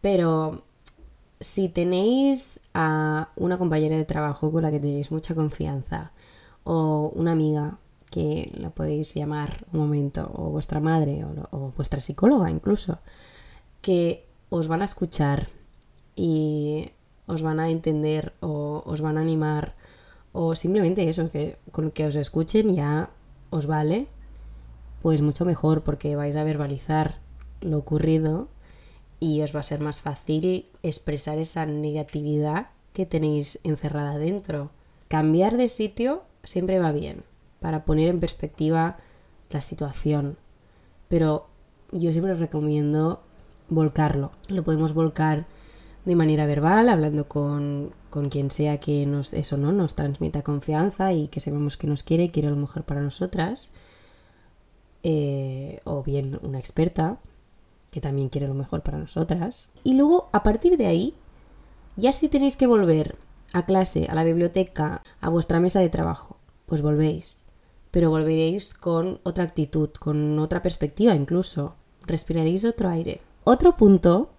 Pero 0.00 0.64
si 1.40 1.68
tenéis 1.68 2.60
a 2.74 3.30
una 3.36 3.58
compañera 3.58 3.96
de 3.96 4.04
trabajo 4.04 4.52
con 4.52 4.62
la 4.62 4.70
que 4.70 4.78
tenéis 4.78 5.10
mucha 5.10 5.34
confianza, 5.34 6.12
o 6.64 7.12
una 7.14 7.32
amiga 7.32 7.78
que 8.10 8.52
la 8.54 8.70
podéis 8.70 9.14
llamar 9.14 9.66
un 9.72 9.80
momento, 9.80 10.30
o 10.34 10.50
vuestra 10.50 10.80
madre, 10.80 11.24
o, 11.24 11.56
o 11.56 11.72
vuestra 11.76 12.00
psicóloga 12.00 12.50
incluso, 12.50 12.98
que 13.80 14.26
os 14.50 14.68
van 14.68 14.82
a 14.82 14.84
escuchar 14.84 15.48
y 16.14 16.90
os 17.26 17.42
van 17.42 17.60
a 17.60 17.70
entender 17.70 18.34
o 18.40 18.82
os 18.84 19.00
van 19.00 19.16
a 19.16 19.22
animar 19.22 19.74
o 20.32 20.54
simplemente 20.54 21.08
eso, 21.08 21.30
que 21.30 21.56
con 21.72 21.90
que 21.90 22.06
os 22.06 22.16
escuchen 22.16 22.74
ya 22.74 23.10
os 23.50 23.66
vale, 23.66 24.06
pues 25.02 25.22
mucho 25.22 25.44
mejor 25.44 25.82
porque 25.82 26.16
vais 26.16 26.36
a 26.36 26.44
verbalizar 26.44 27.18
lo 27.60 27.78
ocurrido 27.78 28.48
y 29.18 29.42
os 29.42 29.54
va 29.54 29.60
a 29.60 29.64
ser 29.64 29.80
más 29.80 30.02
fácil 30.02 30.66
expresar 30.82 31.38
esa 31.38 31.66
negatividad 31.66 32.68
que 32.92 33.06
tenéis 33.06 33.58
encerrada 33.64 34.18
dentro. 34.18 34.70
Cambiar 35.08 35.56
de 35.56 35.68
sitio 35.68 36.22
siempre 36.44 36.78
va 36.78 36.92
bien 36.92 37.24
para 37.60 37.84
poner 37.84 38.08
en 38.08 38.20
perspectiva 38.20 38.98
la 39.50 39.60
situación, 39.60 40.38
pero 41.08 41.46
yo 41.92 42.12
siempre 42.12 42.32
os 42.32 42.40
recomiendo 42.40 43.20
volcarlo. 43.68 44.32
Lo 44.48 44.62
podemos 44.64 44.94
volcar 44.94 45.46
de 46.04 46.16
manera 46.16 46.46
verbal, 46.46 46.88
hablando 46.88 47.28
con, 47.28 47.92
con 48.08 48.28
quien 48.30 48.50
sea 48.50 48.78
que 48.80 49.06
nos, 49.06 49.34
eso 49.34 49.56
no 49.56 49.72
nos 49.72 49.94
transmita 49.94 50.42
confianza 50.42 51.12
y 51.12 51.28
que 51.28 51.40
sepamos 51.40 51.76
que 51.76 51.86
nos 51.86 52.02
quiere 52.02 52.30
quiere 52.30 52.50
lo 52.50 52.56
mejor 52.56 52.84
para 52.84 53.02
nosotras. 53.02 53.72
Eh, 55.02 55.80
o 55.84 56.02
bien 56.02 56.38
una 56.42 56.58
experta 56.58 57.18
que 57.90 58.00
también 58.00 58.28
quiere 58.28 58.48
lo 58.48 58.54
mejor 58.54 58.82
para 58.82 58.98
nosotras. 58.98 59.70
Y 59.82 59.94
luego, 59.94 60.28
a 60.32 60.42
partir 60.42 60.76
de 60.76 60.86
ahí, 60.86 61.14
ya 61.96 62.12
si 62.12 62.28
tenéis 62.28 62.56
que 62.56 62.66
volver 62.66 63.16
a 63.52 63.64
clase, 63.66 64.06
a 64.08 64.14
la 64.14 64.24
biblioteca, 64.24 65.02
a 65.20 65.28
vuestra 65.28 65.60
mesa 65.60 65.80
de 65.80 65.88
trabajo, 65.88 66.36
pues 66.66 66.82
volvéis. 66.82 67.42
Pero 67.90 68.10
volveréis 68.10 68.74
con 68.74 69.20
otra 69.24 69.44
actitud, 69.44 69.90
con 69.90 70.38
otra 70.38 70.62
perspectiva 70.62 71.14
incluso. 71.14 71.74
Respiraréis 72.06 72.64
otro 72.64 72.88
aire. 72.88 73.20
Otro 73.44 73.74
punto 73.74 74.30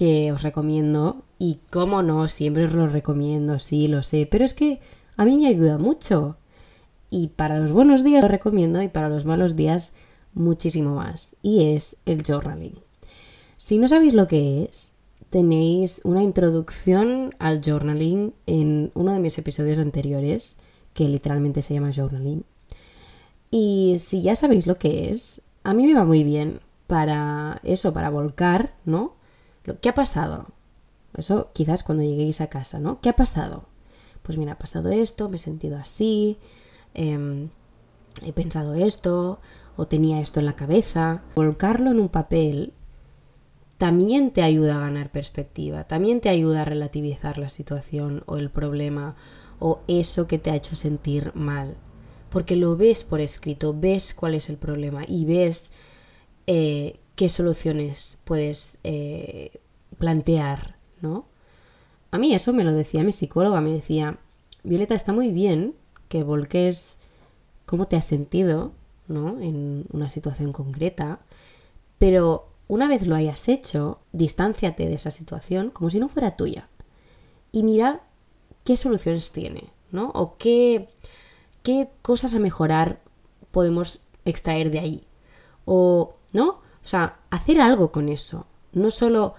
que 0.00 0.32
os 0.32 0.40
recomiendo, 0.40 1.24
y 1.38 1.58
cómo 1.70 2.02
no, 2.02 2.26
siempre 2.26 2.64
os 2.64 2.72
lo 2.72 2.88
recomiendo, 2.88 3.58
sí, 3.58 3.86
lo 3.86 4.00
sé, 4.02 4.24
pero 4.24 4.46
es 4.46 4.54
que 4.54 4.80
a 5.18 5.26
mí 5.26 5.36
me 5.36 5.46
ayuda 5.46 5.76
mucho. 5.76 6.38
Y 7.10 7.28
para 7.36 7.58
los 7.58 7.70
buenos 7.70 8.02
días 8.02 8.22
lo 8.22 8.28
recomiendo 8.28 8.80
y 8.80 8.88
para 8.88 9.10
los 9.10 9.26
malos 9.26 9.56
días 9.56 9.92
muchísimo 10.32 10.94
más. 10.94 11.36
Y 11.42 11.74
es 11.74 11.98
el 12.06 12.22
journaling. 12.22 12.78
Si 13.58 13.76
no 13.76 13.88
sabéis 13.88 14.14
lo 14.14 14.26
que 14.26 14.62
es, 14.62 14.94
tenéis 15.28 16.00
una 16.04 16.22
introducción 16.22 17.34
al 17.38 17.60
journaling 17.62 18.32
en 18.46 18.92
uno 18.94 19.12
de 19.12 19.20
mis 19.20 19.36
episodios 19.36 19.80
anteriores, 19.80 20.56
que 20.94 21.10
literalmente 21.10 21.60
se 21.60 21.74
llama 21.74 21.92
journaling. 21.92 22.46
Y 23.50 23.96
si 23.98 24.22
ya 24.22 24.34
sabéis 24.34 24.66
lo 24.66 24.76
que 24.76 25.10
es, 25.10 25.42
a 25.62 25.74
mí 25.74 25.86
me 25.86 25.92
va 25.92 26.06
muy 26.06 26.24
bien 26.24 26.60
para 26.86 27.60
eso, 27.64 27.92
para 27.92 28.08
volcar, 28.08 28.72
¿no? 28.86 29.19
¿Qué 29.78 29.88
ha 29.88 29.94
pasado? 29.94 30.46
Eso 31.16 31.50
quizás 31.52 31.82
cuando 31.82 32.02
lleguéis 32.02 32.40
a 32.40 32.48
casa, 32.48 32.78
¿no? 32.78 33.00
¿Qué 33.00 33.08
ha 33.08 33.16
pasado? 33.16 33.64
Pues 34.22 34.38
mira, 34.38 34.52
ha 34.52 34.58
pasado 34.58 34.90
esto, 34.90 35.28
me 35.28 35.36
he 35.36 35.38
sentido 35.38 35.78
así, 35.78 36.38
em, 36.94 37.50
he 38.22 38.32
pensado 38.32 38.74
esto, 38.74 39.40
o 39.76 39.86
tenía 39.86 40.20
esto 40.20 40.40
en 40.40 40.46
la 40.46 40.56
cabeza. 40.56 41.22
Volcarlo 41.34 41.90
en 41.90 42.00
un 42.00 42.08
papel 42.08 42.72
también 43.78 44.30
te 44.30 44.42
ayuda 44.42 44.76
a 44.76 44.80
ganar 44.80 45.10
perspectiva, 45.10 45.84
también 45.84 46.20
te 46.20 46.28
ayuda 46.28 46.62
a 46.62 46.64
relativizar 46.66 47.38
la 47.38 47.48
situación 47.48 48.22
o 48.26 48.36
el 48.36 48.50
problema 48.50 49.16
o 49.58 49.80
eso 49.88 50.26
que 50.26 50.38
te 50.38 50.50
ha 50.50 50.54
hecho 50.56 50.76
sentir 50.76 51.32
mal. 51.34 51.76
Porque 52.28 52.56
lo 52.56 52.76
ves 52.76 53.04
por 53.04 53.20
escrito, 53.20 53.74
ves 53.74 54.12
cuál 54.12 54.34
es 54.34 54.50
el 54.50 54.58
problema 54.58 55.04
y 55.08 55.24
ves 55.24 55.72
eh, 56.46 56.99
qué 57.16 57.28
soluciones 57.28 58.18
puedes 58.24 58.78
eh, 58.84 59.60
plantear, 59.98 60.76
¿no? 61.00 61.26
A 62.10 62.18
mí 62.18 62.34
eso 62.34 62.52
me 62.52 62.64
lo 62.64 62.72
decía 62.72 63.04
mi 63.04 63.12
psicóloga, 63.12 63.60
me 63.60 63.72
decía, 63.72 64.18
Violeta, 64.64 64.94
está 64.94 65.12
muy 65.12 65.30
bien 65.30 65.74
que 66.08 66.24
volques 66.24 66.98
cómo 67.66 67.86
te 67.86 67.96
has 67.96 68.04
sentido, 68.04 68.72
¿no? 69.06 69.40
En 69.40 69.86
una 69.92 70.08
situación 70.08 70.52
concreta, 70.52 71.20
pero 71.98 72.48
una 72.66 72.88
vez 72.88 73.06
lo 73.06 73.14
hayas 73.14 73.48
hecho, 73.48 74.00
distánciate 74.12 74.86
de 74.86 74.94
esa 74.94 75.10
situación 75.10 75.70
como 75.70 75.90
si 75.90 75.98
no 75.98 76.08
fuera 76.08 76.36
tuya 76.36 76.68
y 77.52 77.62
mira 77.62 78.02
qué 78.64 78.76
soluciones 78.76 79.32
tiene, 79.32 79.70
¿no? 79.90 80.10
O 80.14 80.36
qué, 80.36 80.88
qué 81.62 81.88
cosas 82.02 82.34
a 82.34 82.38
mejorar 82.38 83.00
podemos 83.50 84.00
extraer 84.24 84.70
de 84.70 84.78
ahí. 84.78 85.04
O, 85.64 86.14
¿no? 86.32 86.60
O 86.84 86.88
sea, 86.88 87.18
hacer 87.30 87.60
algo 87.60 87.92
con 87.92 88.08
eso. 88.08 88.46
No 88.72 88.90
solo 88.90 89.34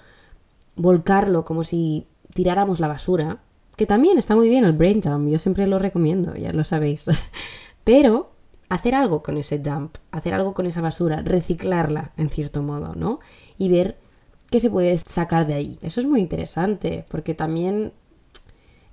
volcarlo 0.76 1.46
como 1.46 1.64
si 1.64 2.08
tiráramos 2.34 2.80
la 2.80 2.88
basura, 2.88 3.40
que 3.76 3.86
también 3.86 4.18
está 4.18 4.36
muy 4.36 4.50
bien 4.50 4.64
el 4.64 4.74
brain 4.74 5.02
dump, 5.02 5.30
yo 5.30 5.38
siempre 5.38 5.68
lo 5.68 5.80
recomiendo, 5.80 6.36
ya 6.36 6.54
lo 6.54 6.64
sabéis. 6.64 7.06
Pero 7.84 8.32
hacer 8.70 8.96
algo 8.96 9.24
con 9.24 9.38
ese 9.38 9.60
dump, 9.60 9.98
hacer 10.12 10.34
algo 10.34 10.54
con 10.54 10.66
esa 10.66 10.82
basura, 10.82 11.22
reciclarla 11.22 12.12
en 12.18 12.30
cierto 12.30 12.64
modo, 12.64 12.96
¿no? 12.96 13.20
Y 13.58 13.70
ver 13.70 13.98
qué 14.50 14.60
se 14.60 14.70
puede 14.70 14.98
sacar 14.98 15.48
de 15.48 15.56
ahí. 15.56 15.80
Eso 15.82 16.00
es 16.00 16.06
muy 16.06 16.20
interesante, 16.20 17.06
porque 17.10 17.34
también 17.34 17.94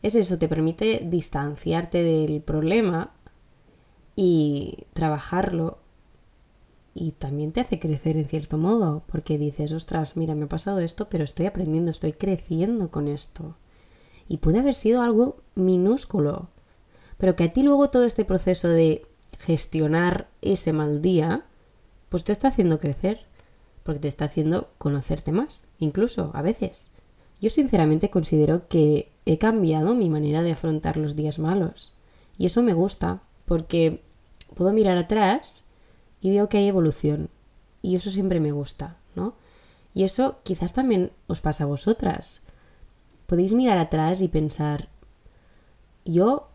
es 0.03 0.15
eso, 0.15 0.39
te 0.39 0.49
permite 0.49 1.03
distanciarte 1.05 2.03
del 2.03 2.41
problema 2.41 3.13
y 4.17 4.87
trabajarlo 4.95 5.79
y 6.99 7.13
también 7.13 7.53
te 7.53 7.61
hace 7.61 7.79
crecer 7.79 8.17
en 8.17 8.27
cierto 8.27 8.59
modo, 8.59 9.05
porque 9.07 9.39
dices, 9.39 9.73
ostras, 9.73 10.17
mira, 10.17 10.35
me 10.35 10.47
ha 10.47 10.49
pasado 10.49 10.81
esto, 10.81 11.09
pero 11.09 11.23
estoy 11.23 11.47
aprendiendo, 11.47 11.93
estoy 11.93 12.13
creciendo 12.13 12.91
con 12.91 13.07
esto. 13.07 13.55
Y 14.27 14.39
puede 14.39 14.59
haber 14.59 14.75
sido 14.75 15.01
algo 15.03 15.37
minúsculo, 15.55 16.49
pero 17.17 17.37
que 17.37 17.45
a 17.45 17.53
ti 17.53 17.63
luego 17.63 17.91
todo 17.91 18.05
este 18.05 18.25
proceso 18.25 18.69
de 18.69 19.07
gestionar 19.39 20.29
ese 20.43 20.73
mal 20.73 21.01
día, 21.01 21.45
pues 22.09 22.25
te 22.25 22.33
está 22.33 22.49
haciendo 22.49 22.81
crecer, 22.81 23.27
porque 23.85 24.01
te 24.01 24.09
está 24.09 24.25
haciendo 24.25 24.69
conocerte 24.79 25.31
más, 25.31 25.67
incluso 25.79 26.33
a 26.35 26.43
veces. 26.43 26.91
Yo 27.41 27.49
sinceramente 27.49 28.11
considero 28.11 28.67
que 28.67 29.13
he 29.25 29.39
cambiado 29.39 29.95
mi 29.95 30.11
manera 30.11 30.43
de 30.43 30.51
afrontar 30.51 30.97
los 30.97 31.15
días 31.15 31.39
malos. 31.39 31.93
Y 32.37 32.47
eso 32.47 32.61
me 32.63 32.73
gusta, 32.73 33.23
porque 33.45 34.03
puedo 34.57 34.73
mirar 34.73 34.99
atrás 34.99 35.63
y 36.21 36.31
veo 36.31 36.49
que 36.49 36.59
hay 36.59 36.69
evolución. 36.69 37.31
Y 37.83 37.97
eso 37.97 38.11
siempre 38.11 38.41
me 38.41 38.53
gusta, 38.53 38.97
¿no? 39.15 39.35
Y 39.95 40.05
eso 40.05 40.39
quizás 40.43 40.73
también 40.73 41.13
os 41.27 41.41
pasa 41.41 41.65
a 41.65 41.69
vosotras. 41.69 42.43
Podéis 43.27 43.55
mirar 43.55 43.79
atrás 43.79 44.21
y 44.23 44.29
pensar, 44.29 44.89
yo, 46.05 46.49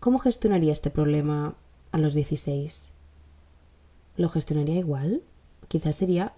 ¿cómo 0.00 0.18
gestionaría 0.18 0.72
este 0.72 0.90
problema 0.90 1.54
a 1.92 1.98
los 1.98 2.14
16? 2.14 2.92
¿Lo 4.16 4.28
gestionaría 4.28 4.78
igual? 4.78 5.22
Quizás 5.68 5.96
sería 5.96 6.34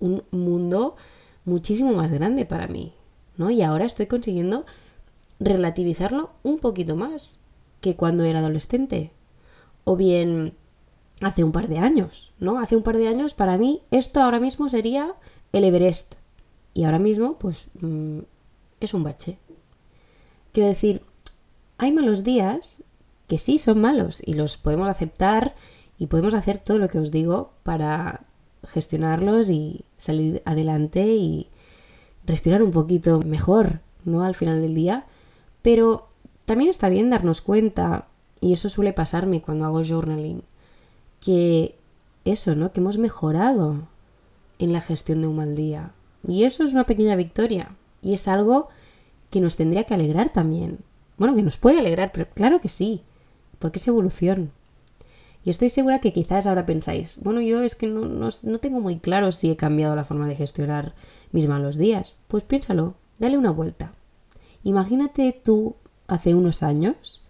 un 0.00 0.24
mundo 0.30 0.96
muchísimo 1.44 1.92
más 1.92 2.10
grande 2.10 2.44
para 2.44 2.66
mí, 2.66 2.94
¿no? 3.36 3.50
Y 3.50 3.62
ahora 3.62 3.84
estoy 3.84 4.06
consiguiendo 4.06 4.66
relativizarlo 5.40 6.30
un 6.42 6.58
poquito 6.58 6.96
más 6.96 7.40
que 7.80 7.96
cuando 7.96 8.24
era 8.24 8.40
adolescente. 8.40 9.12
O 9.84 9.96
bien 9.96 10.54
hace 11.22 11.44
un 11.44 11.52
par 11.52 11.68
de 11.68 11.78
años, 11.78 12.32
¿no? 12.38 12.58
Hace 12.58 12.76
un 12.76 12.82
par 12.82 12.96
de 12.96 13.08
años 13.08 13.34
para 13.34 13.56
mí 13.58 13.82
esto 13.90 14.20
ahora 14.20 14.40
mismo 14.40 14.68
sería 14.68 15.14
el 15.52 15.64
Everest. 15.64 16.14
Y 16.74 16.84
ahora 16.84 16.98
mismo, 16.98 17.38
pues, 17.38 17.68
mm, 17.80 18.20
es 18.80 18.94
un 18.94 19.04
bache. 19.04 19.38
Quiero 20.52 20.68
decir, 20.68 21.02
hay 21.78 21.92
malos 21.92 22.24
días 22.24 22.84
que 23.28 23.38
sí 23.38 23.58
son 23.58 23.80
malos 23.80 24.22
y 24.24 24.34
los 24.34 24.56
podemos 24.56 24.88
aceptar 24.88 25.54
y 25.98 26.06
podemos 26.06 26.34
hacer 26.34 26.58
todo 26.58 26.78
lo 26.78 26.88
que 26.88 26.98
os 26.98 27.10
digo 27.10 27.52
para 27.62 28.24
gestionarlos 28.66 29.50
y 29.50 29.84
salir 29.98 30.42
adelante 30.44 31.06
y, 31.06 31.48
respirar 32.26 32.62
un 32.62 32.70
poquito 32.70 33.20
mejor, 33.20 33.80
¿no? 34.04 34.24
Al 34.24 34.34
final 34.34 34.60
del 34.60 34.74
día. 34.74 35.06
Pero 35.62 36.08
también 36.44 36.70
está 36.70 36.88
bien 36.88 37.10
darnos 37.10 37.40
cuenta, 37.40 38.08
y 38.40 38.52
eso 38.52 38.68
suele 38.68 38.92
pasarme 38.92 39.40
cuando 39.40 39.64
hago 39.64 39.82
journaling, 39.84 40.42
que 41.24 41.76
eso, 42.24 42.54
¿no? 42.54 42.72
Que 42.72 42.80
hemos 42.80 42.98
mejorado 42.98 43.88
en 44.58 44.72
la 44.72 44.80
gestión 44.80 45.22
de 45.22 45.28
un 45.28 45.36
mal 45.36 45.54
día. 45.54 45.92
Y 46.26 46.44
eso 46.44 46.64
es 46.64 46.72
una 46.72 46.84
pequeña 46.84 47.16
victoria. 47.16 47.76
Y 48.00 48.12
es 48.12 48.28
algo 48.28 48.68
que 49.30 49.40
nos 49.40 49.56
tendría 49.56 49.84
que 49.84 49.94
alegrar 49.94 50.30
también. 50.30 50.78
Bueno, 51.16 51.34
que 51.34 51.42
nos 51.42 51.56
puede 51.56 51.78
alegrar, 51.78 52.12
pero 52.12 52.28
claro 52.34 52.60
que 52.60 52.68
sí, 52.68 53.02
porque 53.58 53.78
es 53.78 53.88
evolución. 53.88 54.52
Y 55.44 55.50
estoy 55.50 55.70
segura 55.70 56.00
que 56.00 56.12
quizás 56.12 56.46
ahora 56.46 56.66
pensáis, 56.66 57.18
bueno, 57.22 57.40
yo 57.40 57.62
es 57.62 57.74
que 57.74 57.88
no, 57.88 58.28
no, 58.42 58.58
tengo 58.58 58.80
muy 58.80 58.98
claro 58.98 59.32
si 59.32 59.50
he 59.50 59.56
cambiado 59.56 59.96
la 59.96 60.04
forma 60.04 60.28
de 60.28 60.36
gestionar 60.36 60.94
mis 61.32 61.48
malos 61.48 61.76
días. 61.76 62.18
Pues 62.28 62.44
piénsalo, 62.44 62.94
dale 63.18 63.38
una 63.38 63.50
vuelta. 63.50 63.92
Imagínate 64.62 65.32
tú 65.32 65.76
hace 66.06 66.34
unos 66.34 66.62
años, 66.62 67.24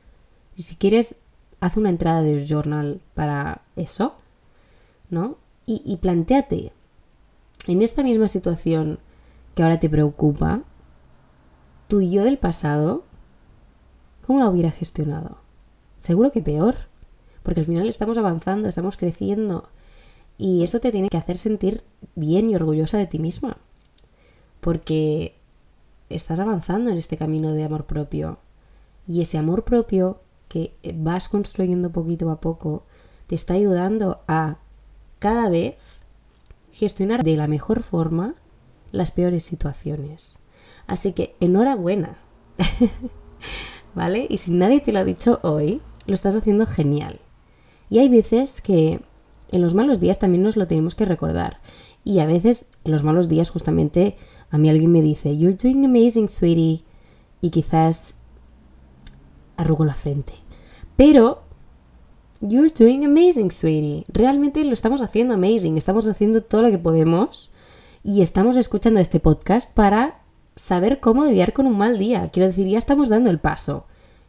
y 0.56 0.64
si 0.64 0.76
quieres, 0.76 1.14
haz 1.62 1.76
una 1.76 1.88
entrada 1.88 2.22
de 2.22 2.44
journal 2.44 3.00
para 3.14 3.62
eso, 3.76 4.16
¿no? 5.10 5.38
Y, 5.64 5.80
y 5.84 5.96
planteate, 5.96 6.72
en 7.68 7.82
esta 7.82 8.02
misma 8.02 8.26
situación 8.26 8.98
que 9.54 9.62
ahora 9.62 9.78
te 9.78 9.88
preocupa, 9.88 10.62
tu 11.86 12.02
yo 12.02 12.24
del 12.24 12.38
pasado, 12.38 13.04
¿cómo 14.26 14.40
la 14.40 14.48
hubiera 14.48 14.72
gestionado? 14.72 15.38
Seguro 16.00 16.32
que 16.32 16.42
peor 16.42 16.74
porque 17.42 17.60
al 17.60 17.66
final 17.66 17.88
estamos 17.88 18.18
avanzando, 18.18 18.68
estamos 18.68 18.96
creciendo 18.96 19.68
y 20.38 20.64
eso 20.64 20.80
te 20.80 20.90
tiene 20.90 21.08
que 21.08 21.16
hacer 21.16 21.38
sentir 21.38 21.82
bien 22.14 22.50
y 22.50 22.56
orgullosa 22.56 22.98
de 22.98 23.06
ti 23.06 23.18
misma, 23.18 23.58
porque 24.60 25.36
estás 26.08 26.40
avanzando 26.40 26.90
en 26.90 26.98
este 26.98 27.16
camino 27.16 27.52
de 27.52 27.64
amor 27.64 27.86
propio 27.86 28.38
y 29.06 29.22
ese 29.22 29.38
amor 29.38 29.64
propio 29.64 30.20
que 30.52 30.74
vas 30.96 31.30
construyendo 31.30 31.92
poquito 31.92 32.30
a 32.30 32.38
poco 32.38 32.84
te 33.26 33.34
está 33.34 33.54
ayudando 33.54 34.20
a 34.28 34.58
cada 35.18 35.48
vez 35.48 35.76
gestionar 36.72 37.24
de 37.24 37.36
la 37.38 37.46
mejor 37.46 37.82
forma 37.82 38.34
las 38.90 39.12
peores 39.12 39.44
situaciones. 39.44 40.38
Así 40.86 41.12
que 41.12 41.36
enhorabuena. 41.40 42.18
¿Vale? 43.94 44.26
Y 44.28 44.36
si 44.36 44.52
nadie 44.52 44.80
te 44.80 44.92
lo 44.92 44.98
ha 44.98 45.04
dicho 45.04 45.40
hoy, 45.42 45.80
lo 46.04 46.12
estás 46.12 46.36
haciendo 46.36 46.66
genial. 46.66 47.20
Y 47.88 48.00
hay 48.00 48.10
veces 48.10 48.60
que 48.60 49.00
en 49.50 49.62
los 49.62 49.72
malos 49.72 50.00
días 50.00 50.18
también 50.18 50.42
nos 50.42 50.58
lo 50.58 50.66
tenemos 50.66 50.94
que 50.94 51.06
recordar. 51.06 51.62
Y 52.04 52.18
a 52.18 52.26
veces 52.26 52.66
en 52.84 52.92
los 52.92 53.04
malos 53.04 53.26
días 53.26 53.48
justamente 53.48 54.16
a 54.50 54.58
mí 54.58 54.68
alguien 54.68 54.92
me 54.92 55.00
dice, 55.00 55.34
You're 55.34 55.56
doing 55.56 55.86
amazing, 55.86 56.28
sweetie. 56.28 56.84
Y 57.40 57.48
quizás 57.48 58.14
arrugo 59.56 59.86
la 59.86 59.94
frente. 59.94 60.41
Pero, 61.04 61.42
You're 62.40 62.72
doing 62.72 63.04
amazing, 63.04 63.50
sweetie. 63.50 64.04
Realmente 64.06 64.62
lo 64.62 64.72
estamos 64.72 65.02
haciendo 65.02 65.34
amazing. 65.34 65.76
Estamos 65.76 66.06
haciendo 66.06 66.42
todo 66.42 66.62
lo 66.62 66.70
que 66.70 66.78
podemos. 66.78 67.50
Y 68.04 68.22
estamos 68.22 68.56
escuchando 68.56 69.00
este 69.00 69.18
podcast 69.18 69.68
para 69.74 70.20
saber 70.54 71.00
cómo 71.00 71.24
lidiar 71.24 71.54
con 71.54 71.66
un 71.66 71.76
mal 71.76 71.98
día. 71.98 72.30
Quiero 72.32 72.46
decir, 72.46 72.68
ya 72.68 72.78
estamos 72.78 73.08
dando 73.08 73.30
el 73.30 73.40
paso 73.40 73.86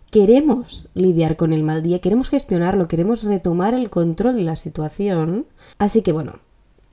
queremos 0.09 0.89
lidiar 0.93 1.37
con 1.37 1.53
el 1.53 1.63
mal 1.63 1.81
día, 1.81 1.99
queremos 1.99 2.29
gestionarlo, 2.29 2.87
queremos 2.87 3.23
retomar 3.23 3.73
el 3.73 3.89
control 3.89 4.35
de 4.35 4.43
la 4.43 4.55
situación. 4.55 5.47
Así 5.79 6.03
que 6.03 6.11
bueno, 6.11 6.39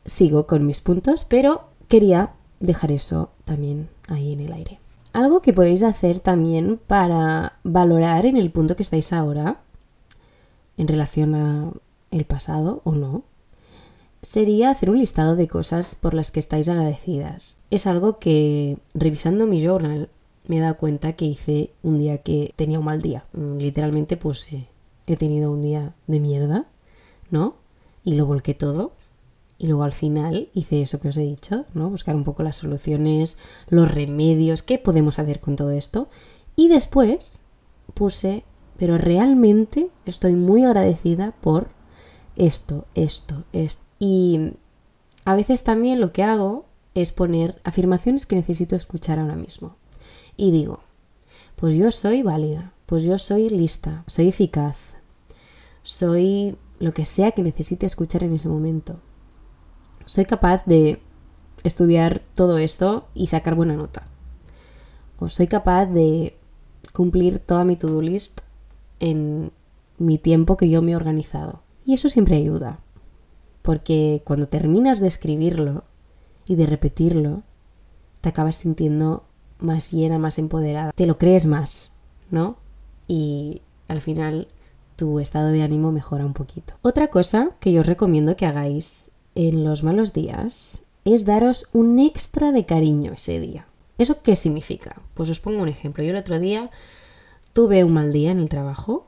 sigo 0.06 0.46
con 0.46 0.64
mis 0.64 0.80
puntos, 0.80 1.26
pero 1.26 1.64
quería 1.88 2.32
dejar 2.60 2.92
eso 2.92 3.30
también 3.44 3.88
ahí 4.08 4.32
en 4.32 4.40
el 4.40 4.52
aire. 4.54 4.80
Algo 5.12 5.42
que 5.42 5.52
podéis 5.52 5.82
hacer 5.82 6.20
también 6.20 6.80
para 6.86 7.58
valorar 7.62 8.26
en 8.26 8.36
el 8.36 8.50
punto 8.50 8.76
que 8.76 8.82
estáis 8.82 9.12
ahora, 9.12 9.60
en 10.80 10.88
relación 10.88 11.34
a 11.34 11.72
el 12.10 12.24
pasado 12.24 12.80
o 12.84 12.92
no, 12.92 13.22
sería 14.22 14.70
hacer 14.70 14.88
un 14.88 14.98
listado 14.98 15.36
de 15.36 15.46
cosas 15.46 15.94
por 15.94 16.14
las 16.14 16.30
que 16.30 16.40
estáis 16.40 16.70
agradecidas. 16.70 17.58
Es 17.70 17.86
algo 17.86 18.18
que, 18.18 18.78
revisando 18.94 19.46
mi 19.46 19.62
journal, 19.62 20.08
me 20.48 20.56
he 20.56 20.60
dado 20.60 20.78
cuenta 20.78 21.12
que 21.12 21.26
hice 21.26 21.70
un 21.82 21.98
día 21.98 22.18
que 22.18 22.54
tenía 22.56 22.78
un 22.78 22.86
mal 22.86 23.02
día. 23.02 23.26
Mm, 23.34 23.58
literalmente, 23.58 24.16
pues 24.16 24.50
eh, 24.54 24.68
he 25.06 25.16
tenido 25.16 25.52
un 25.52 25.60
día 25.60 25.92
de 26.06 26.18
mierda, 26.18 26.64
¿no? 27.30 27.56
Y 28.02 28.14
lo 28.14 28.24
volqué 28.24 28.54
todo. 28.54 28.92
Y 29.58 29.66
luego 29.66 29.82
al 29.82 29.92
final 29.92 30.48
hice 30.54 30.80
eso 30.80 30.98
que 30.98 31.08
os 31.08 31.16
he 31.18 31.24
dicho, 31.24 31.66
¿no? 31.74 31.90
Buscar 31.90 32.16
un 32.16 32.24
poco 32.24 32.42
las 32.42 32.56
soluciones, 32.56 33.36
los 33.68 33.90
remedios, 33.90 34.62
qué 34.62 34.78
podemos 34.78 35.18
hacer 35.18 35.40
con 35.40 35.56
todo 35.56 35.72
esto. 35.72 36.08
Y 36.56 36.68
después 36.68 37.42
puse, 37.92 38.44
pero 38.80 38.96
realmente 38.96 39.90
estoy 40.06 40.36
muy 40.36 40.64
agradecida 40.64 41.32
por 41.42 41.68
esto, 42.34 42.86
esto, 42.94 43.44
esto. 43.52 43.82
Y 43.98 44.54
a 45.26 45.34
veces 45.34 45.64
también 45.64 46.00
lo 46.00 46.14
que 46.14 46.22
hago 46.22 46.64
es 46.94 47.12
poner 47.12 47.60
afirmaciones 47.62 48.24
que 48.24 48.36
necesito 48.36 48.74
escuchar 48.74 49.18
ahora 49.18 49.36
mismo 49.36 49.76
y 50.34 50.50
digo, 50.50 50.80
pues 51.56 51.74
yo 51.74 51.90
soy 51.90 52.22
válida, 52.22 52.72
pues 52.86 53.02
yo 53.02 53.18
soy 53.18 53.50
lista, 53.50 54.02
soy 54.06 54.28
eficaz, 54.28 54.96
soy 55.82 56.56
lo 56.78 56.92
que 56.92 57.04
sea 57.04 57.32
que 57.32 57.42
necesite 57.42 57.84
escuchar 57.84 58.24
en 58.24 58.32
ese 58.32 58.48
momento. 58.48 58.98
Soy 60.06 60.24
capaz 60.24 60.64
de 60.64 61.02
estudiar 61.64 62.22
todo 62.34 62.56
esto 62.56 63.08
y 63.12 63.26
sacar 63.26 63.54
buena 63.56 63.76
nota. 63.76 64.06
O 65.18 65.28
soy 65.28 65.48
capaz 65.48 65.84
de 65.84 66.38
cumplir 66.94 67.40
toda 67.40 67.66
mi 67.66 67.76
to-do 67.76 68.00
list 68.00 68.40
en 69.00 69.52
mi 69.98 70.18
tiempo 70.18 70.56
que 70.56 70.68
yo 70.68 70.82
me 70.82 70.92
he 70.92 70.96
organizado. 70.96 71.60
Y 71.84 71.94
eso 71.94 72.08
siempre 72.08 72.36
ayuda. 72.36 72.78
Porque 73.62 74.22
cuando 74.24 74.46
terminas 74.46 75.00
de 75.00 75.08
escribirlo 75.08 75.84
y 76.46 76.54
de 76.54 76.66
repetirlo, 76.66 77.42
te 78.20 78.28
acabas 78.28 78.56
sintiendo 78.56 79.24
más 79.58 79.92
llena, 79.92 80.18
más 80.18 80.38
empoderada. 80.38 80.92
Te 80.94 81.06
lo 81.06 81.18
crees 81.18 81.46
más, 81.46 81.92
¿no? 82.30 82.56
Y 83.08 83.62
al 83.88 84.00
final 84.00 84.48
tu 84.96 85.18
estado 85.18 85.48
de 85.48 85.62
ánimo 85.62 85.92
mejora 85.92 86.24
un 86.24 86.34
poquito. 86.34 86.74
Otra 86.82 87.08
cosa 87.08 87.50
que 87.60 87.72
yo 87.72 87.80
os 87.80 87.86
recomiendo 87.86 88.36
que 88.36 88.46
hagáis 88.46 89.10
en 89.34 89.64
los 89.64 89.82
malos 89.82 90.12
días 90.12 90.82
es 91.04 91.24
daros 91.24 91.66
un 91.72 91.98
extra 91.98 92.52
de 92.52 92.66
cariño 92.66 93.12
ese 93.12 93.40
día. 93.40 93.66
¿Eso 93.98 94.22
qué 94.22 94.36
significa? 94.36 95.00
Pues 95.14 95.28
os 95.30 95.40
pongo 95.40 95.62
un 95.62 95.68
ejemplo. 95.68 96.02
Yo 96.04 96.10
el 96.10 96.16
otro 96.16 96.38
día 96.38 96.70
tuve 97.52 97.84
un 97.84 97.92
mal 97.92 98.12
día 98.12 98.30
en 98.30 98.38
el 98.38 98.48
trabajo, 98.48 99.06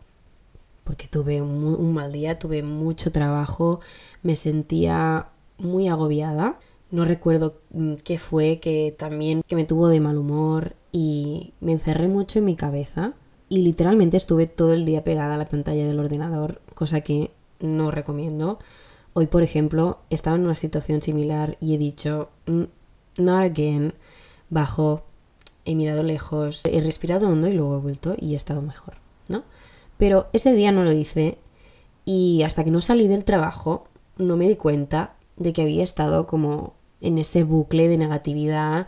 porque 0.84 1.06
tuve 1.08 1.42
un, 1.42 1.92
mal 1.94 2.12
día, 2.12 2.38
tuve 2.38 2.62
mucho 2.62 3.12
trabajo, 3.12 3.80
me 4.22 4.36
sentía 4.36 5.28
muy 5.58 5.88
agobiada 5.88 6.58
no 6.92 7.06
recuerdo 7.06 7.56
mm, 7.70 7.94
qué 8.04 8.18
fue 8.18 8.60
que 8.60 8.94
también 8.96 9.42
que 9.48 9.56
me 9.56 9.64
tuvo 9.64 9.88
de 9.88 9.98
mal 9.98 10.18
humor 10.18 10.76
y 10.92 11.54
me 11.60 11.72
encerré 11.72 12.06
mucho 12.06 12.38
en 12.38 12.44
mi 12.44 12.54
cabeza 12.54 13.14
y 13.48 13.62
literalmente 13.62 14.18
estuve 14.18 14.46
todo 14.46 14.74
el 14.74 14.84
día 14.84 15.02
pegada 15.02 15.34
a 15.34 15.38
la 15.38 15.48
pantalla 15.48 15.86
del 15.86 15.98
ordenador, 15.98 16.60
cosa 16.74 17.00
que 17.00 17.32
no 17.60 17.90
recomiendo. 17.90 18.58
Hoy, 19.14 19.26
por 19.26 19.42
ejemplo, 19.42 20.00
estaba 20.10 20.36
en 20.36 20.44
una 20.44 20.54
situación 20.54 21.02
similar 21.02 21.56
y 21.60 21.74
he 21.74 21.78
dicho, 21.78 22.28
mm, 22.46 22.64
not 23.18 23.42
again, 23.42 23.94
bajo, 24.50 25.04
he 25.64 25.74
mirado 25.74 26.02
lejos, 26.02 26.64
he 26.66 26.80
respirado 26.80 27.28
hondo 27.28 27.48
y 27.48 27.52
luego 27.52 27.76
he 27.76 27.80
vuelto 27.80 28.14
y 28.18 28.32
he 28.32 28.36
estado 28.36 28.62
mejor, 28.62 28.94
¿no? 29.28 29.44
Pero 29.96 30.28
ese 30.32 30.52
día 30.52 30.72
no 30.72 30.84
lo 30.84 30.92
hice 30.92 31.38
y 32.04 32.42
hasta 32.42 32.64
que 32.64 32.70
no 32.70 32.80
salí 32.80 33.08
del 33.08 33.24
trabajo 33.24 33.86
no 34.16 34.36
me 34.36 34.48
di 34.48 34.56
cuenta 34.56 35.14
de 35.36 35.52
que 35.52 35.62
había 35.62 35.84
estado 35.84 36.26
como 36.26 36.74
en 37.00 37.18
ese 37.18 37.44
bucle 37.44 37.88
de 37.88 37.98
negatividad 37.98 38.86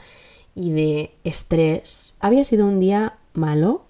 y 0.54 0.70
de 0.70 1.14
estrés. 1.24 2.14
Había 2.20 2.44
sido 2.44 2.66
un 2.66 2.80
día 2.80 3.18
malo 3.32 3.84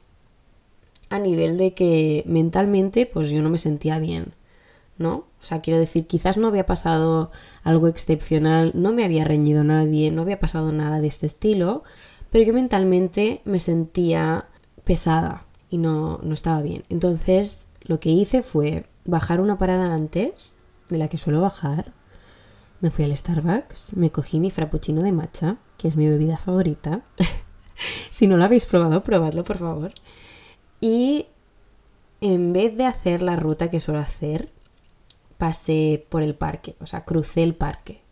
a 1.10 1.18
nivel 1.18 1.58
de 1.58 1.74
que 1.74 2.24
mentalmente 2.26 3.06
pues 3.06 3.30
yo 3.30 3.42
no 3.42 3.50
me 3.50 3.58
sentía 3.58 3.98
bien, 3.98 4.34
¿no? 4.98 5.26
O 5.40 5.46
sea, 5.46 5.60
quiero 5.60 5.78
decir, 5.78 6.06
quizás 6.06 6.38
no 6.38 6.48
había 6.48 6.64
pasado 6.64 7.30
algo 7.62 7.88
excepcional, 7.88 8.72
no 8.74 8.92
me 8.92 9.04
había 9.04 9.24
reñido 9.24 9.62
nadie, 9.62 10.10
no 10.10 10.22
había 10.22 10.40
pasado 10.40 10.72
nada 10.72 11.00
de 11.00 11.06
este 11.06 11.26
estilo, 11.26 11.84
pero 12.34 12.46
yo 12.46 12.52
mentalmente 12.52 13.42
me 13.44 13.60
sentía 13.60 14.48
pesada 14.82 15.46
y 15.70 15.78
no, 15.78 16.18
no 16.24 16.34
estaba 16.34 16.62
bien. 16.62 16.82
Entonces 16.88 17.68
lo 17.82 18.00
que 18.00 18.08
hice 18.08 18.42
fue 18.42 18.86
bajar 19.04 19.40
una 19.40 19.56
parada 19.56 19.94
antes 19.94 20.56
de 20.88 20.98
la 20.98 21.06
que 21.06 21.16
suelo 21.16 21.40
bajar, 21.40 21.92
me 22.80 22.90
fui 22.90 23.04
al 23.04 23.16
Starbucks, 23.16 23.96
me 23.96 24.10
cogí 24.10 24.40
mi 24.40 24.50
frappuccino 24.50 25.04
de 25.04 25.12
matcha, 25.12 25.58
que 25.78 25.86
es 25.86 25.96
mi 25.96 26.08
bebida 26.08 26.36
favorita. 26.36 27.02
si 28.10 28.26
no 28.26 28.36
lo 28.36 28.42
habéis 28.42 28.66
probado, 28.66 29.04
probadlo 29.04 29.44
por 29.44 29.58
favor. 29.58 29.92
Y 30.80 31.26
en 32.20 32.52
vez 32.52 32.76
de 32.76 32.86
hacer 32.86 33.22
la 33.22 33.36
ruta 33.36 33.70
que 33.70 33.78
suelo 33.78 34.00
hacer, 34.00 34.50
pasé 35.38 36.04
por 36.08 36.24
el 36.24 36.34
parque, 36.34 36.74
o 36.80 36.86
sea, 36.86 37.04
crucé 37.04 37.44
el 37.44 37.54
parque. 37.54 38.03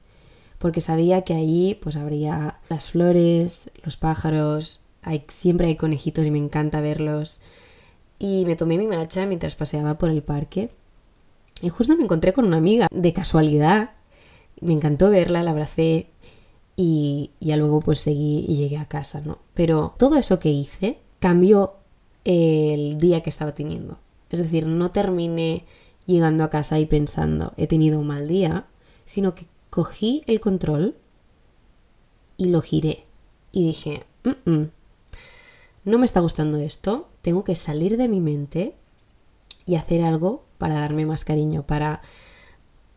Porque 0.62 0.80
sabía 0.80 1.22
que 1.22 1.34
allí 1.34 1.74
pues 1.74 1.96
habría 1.96 2.60
las 2.68 2.92
flores, 2.92 3.68
los 3.82 3.96
pájaros, 3.96 4.80
siempre 5.26 5.66
hay 5.66 5.74
conejitos 5.74 6.24
y 6.24 6.30
me 6.30 6.38
encanta 6.38 6.80
verlos. 6.80 7.40
Y 8.20 8.44
me 8.46 8.54
tomé 8.54 8.78
mi 8.78 8.86
matcha 8.86 9.26
mientras 9.26 9.56
paseaba 9.56 9.98
por 9.98 10.08
el 10.08 10.22
parque. 10.22 10.70
Y 11.62 11.68
justo 11.68 11.96
me 11.96 12.04
encontré 12.04 12.32
con 12.32 12.44
una 12.44 12.58
amiga, 12.58 12.86
de 12.92 13.12
casualidad. 13.12 13.90
Me 14.60 14.72
encantó 14.72 15.10
verla, 15.10 15.42
la 15.42 15.50
abracé 15.50 16.06
y 16.76 17.32
ya 17.40 17.56
luego 17.56 17.80
pues 17.80 17.98
seguí 17.98 18.44
y 18.46 18.54
llegué 18.54 18.76
a 18.76 18.86
casa, 18.86 19.20
¿no? 19.20 19.38
Pero 19.54 19.96
todo 19.98 20.14
eso 20.14 20.38
que 20.38 20.50
hice 20.50 20.98
cambió 21.18 21.74
el 22.24 22.98
día 22.98 23.20
que 23.24 23.30
estaba 23.30 23.52
teniendo. 23.52 23.98
Es 24.30 24.38
decir, 24.38 24.68
no 24.68 24.92
terminé 24.92 25.64
llegando 26.06 26.44
a 26.44 26.50
casa 26.50 26.78
y 26.78 26.86
pensando, 26.86 27.52
he 27.56 27.66
tenido 27.66 27.98
un 27.98 28.06
mal 28.06 28.28
día, 28.28 28.66
sino 29.04 29.34
que 29.34 29.50
cogí 29.72 30.20
el 30.26 30.38
control 30.38 30.96
y 32.36 32.48
lo 32.50 32.60
giré. 32.60 33.06
Y 33.52 33.66
dije, 33.66 34.04
no 34.44 35.98
me 35.98 36.04
está 36.04 36.20
gustando 36.20 36.58
esto, 36.58 37.08
tengo 37.22 37.42
que 37.42 37.54
salir 37.54 37.96
de 37.96 38.06
mi 38.06 38.20
mente 38.20 38.76
y 39.64 39.76
hacer 39.76 40.02
algo 40.02 40.44
para 40.58 40.74
darme 40.74 41.06
más 41.06 41.24
cariño, 41.24 41.62
para 41.66 42.02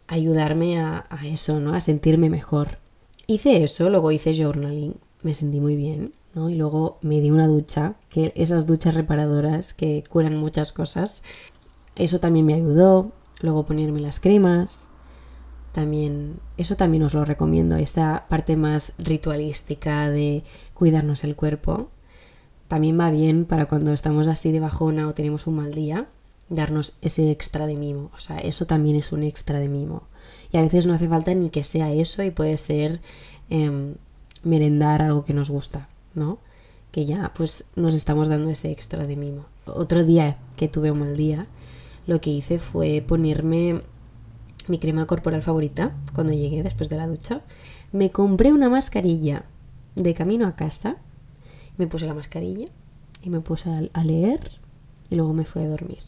ayudarme 0.08 0.82
a, 0.82 1.08
eso, 1.24 1.62
¿no? 1.62 1.74
A 1.74 1.80
sentirme 1.80 2.30
mejor. 2.30 2.80
Hice 3.26 3.64
eso, 3.64 3.90
luego 3.90 4.12
hice 4.12 4.36
journaling, 4.36 4.96
me 5.24 5.34
sentí 5.34 5.62
muy 5.62 5.78
bien, 5.78 6.12
¿no? 6.34 6.50
Y 6.50 6.56
luego 6.56 6.98
me 7.02 7.22
di 7.22 7.32
una 7.32 7.48
ducha, 7.48 7.96
que 8.10 8.34
esas 8.36 8.66
duchas 8.66 8.96
reparadoras 8.96 9.74
que 9.74 10.04
curan 10.10 10.36
muchas 10.36 10.74
cosas. 10.74 11.24
Eso 11.96 12.20
también 12.20 12.46
me 12.46 12.54
ayudó. 12.54 13.14
Luego 13.40 13.64
ponerme 13.64 14.02
las 14.02 14.20
cremas. 14.20 14.90
También, 15.76 16.40
eso 16.56 16.78
también 16.78 17.04
os 17.04 17.14
lo 17.16 17.26
recomiendo, 17.26 17.76
esta 17.76 18.28
parte 18.30 18.56
más 18.56 18.94
ritualística 18.98 20.10
de 20.10 20.46
cuidarnos 20.74 21.26
el 21.26 21.36
cuerpo. 21.36 21.90
También 22.70 22.98
va 22.98 23.12
bien 23.12 23.44
para 23.44 23.66
cuando 23.66 23.92
estamos 23.92 24.30
así 24.30 24.54
de 24.54 24.62
bajona 24.62 25.10
o 25.10 25.14
tenemos 25.14 25.48
un 25.48 25.58
mal 25.58 25.74
día, 25.74 26.08
darnos 26.48 26.96
ese 27.02 27.30
extra 27.30 27.68
de 27.68 27.76
mimo. 27.76 28.10
O 28.14 28.20
sea, 28.20 28.38
eso 28.38 28.66
también 28.66 28.96
es 28.96 29.12
un 29.12 29.24
extra 29.24 29.60
de 29.60 29.68
mimo. 29.68 30.04
Y 30.50 30.56
a 30.56 30.62
veces 30.62 30.88
no 30.88 30.94
hace 30.94 31.10
falta 31.10 31.36
ni 31.36 31.50
que 31.50 31.66
sea 31.66 31.92
eso 31.92 32.24
y 32.24 32.32
puede 32.32 32.56
ser 32.56 33.02
em, 33.50 33.96
merendar 34.46 35.02
algo 35.02 35.26
que 35.26 35.34
nos 35.34 35.50
gusta, 35.50 35.90
¿no? 36.14 36.40
Que 36.94 37.04
ya 37.04 37.34
pues 37.36 37.66
nos 37.76 37.94
estamos 37.94 38.30
dando 38.30 38.50
ese 38.50 38.72
extra 38.72 39.06
de 39.06 39.18
mimo. 39.18 39.48
Otro 39.66 40.06
día 40.06 40.38
que 40.56 40.70
tuve 40.70 40.92
un 40.92 41.00
mal 41.00 41.18
día, 41.18 41.48
lo 42.08 42.22
que 42.22 42.30
hice 42.30 42.60
fue 42.60 43.04
ponerme 43.06 43.82
mi 44.68 44.80
crema 44.80 45.06
corporal 45.06 45.42
favorita 45.42 45.96
cuando 46.14 46.34
llegué 46.34 46.64
después 46.64 46.90
de 46.90 46.98
la 46.98 47.08
ducha. 47.08 47.42
Me 47.92 48.10
compré 48.10 48.54
una 48.54 48.70
mascarilla 48.70 49.44
de 49.96 50.14
camino 50.14 50.48
a 50.48 50.56
casa 50.56 50.98
me 51.78 51.88
puse 51.88 52.06
la 52.06 52.14
mascarilla 52.14 52.68
y 53.22 53.30
me 53.30 53.42
puse 53.42 53.70
a, 53.70 54.04
leer 54.04 54.40
y 55.10 55.16
luego 55.16 55.34
me 55.34 55.46
fui 55.46 55.64
a 55.64 55.68
dormir. 55.68 56.00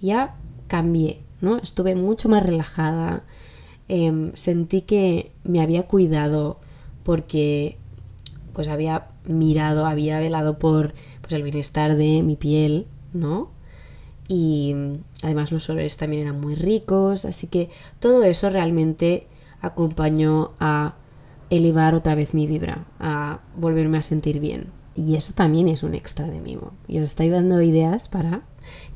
Ya 0.00 0.36
cambié, 0.66 1.20
¿no? 1.40 1.58
Estuve 1.58 1.94
mucho 1.94 2.28
más 2.28 2.44
relajada, 2.44 3.24
em, 3.88 4.32
sentí 4.34 4.82
que 4.82 5.32
me 5.44 5.60
había 5.60 5.86
cuidado 5.86 6.58
porque 7.02 7.76
pues 8.52 8.68
había 8.68 9.08
mirado, 9.24 9.86
había 9.86 10.18
velado 10.18 10.58
por 10.58 10.94
pues, 11.20 11.32
el 11.32 11.42
bienestar 11.42 11.96
de 11.96 12.22
mi 12.22 12.36
piel, 12.36 12.86
¿no? 13.12 13.50
Y 14.32 14.76
además 15.24 15.50
los 15.50 15.68
olores 15.70 15.96
también 15.96 16.22
eran 16.22 16.40
muy 16.40 16.54
ricos, 16.54 17.24
así 17.24 17.48
que 17.48 17.68
todo 17.98 18.22
eso 18.22 18.48
realmente 18.48 19.26
acompañó 19.60 20.52
a 20.60 20.94
elevar 21.50 21.96
otra 21.96 22.14
vez 22.14 22.32
mi 22.32 22.46
vibra, 22.46 22.86
a 23.00 23.40
volverme 23.56 23.98
a 23.98 24.02
sentir 24.02 24.38
bien. 24.38 24.68
Y 24.94 25.16
eso 25.16 25.32
también 25.34 25.66
es 25.66 25.82
un 25.82 25.96
extra 25.96 26.28
de 26.28 26.40
mimo. 26.40 26.74
Y 26.86 26.98
os 26.98 27.06
estoy 27.06 27.28
dando 27.28 27.60
ideas 27.60 28.08
para 28.08 28.42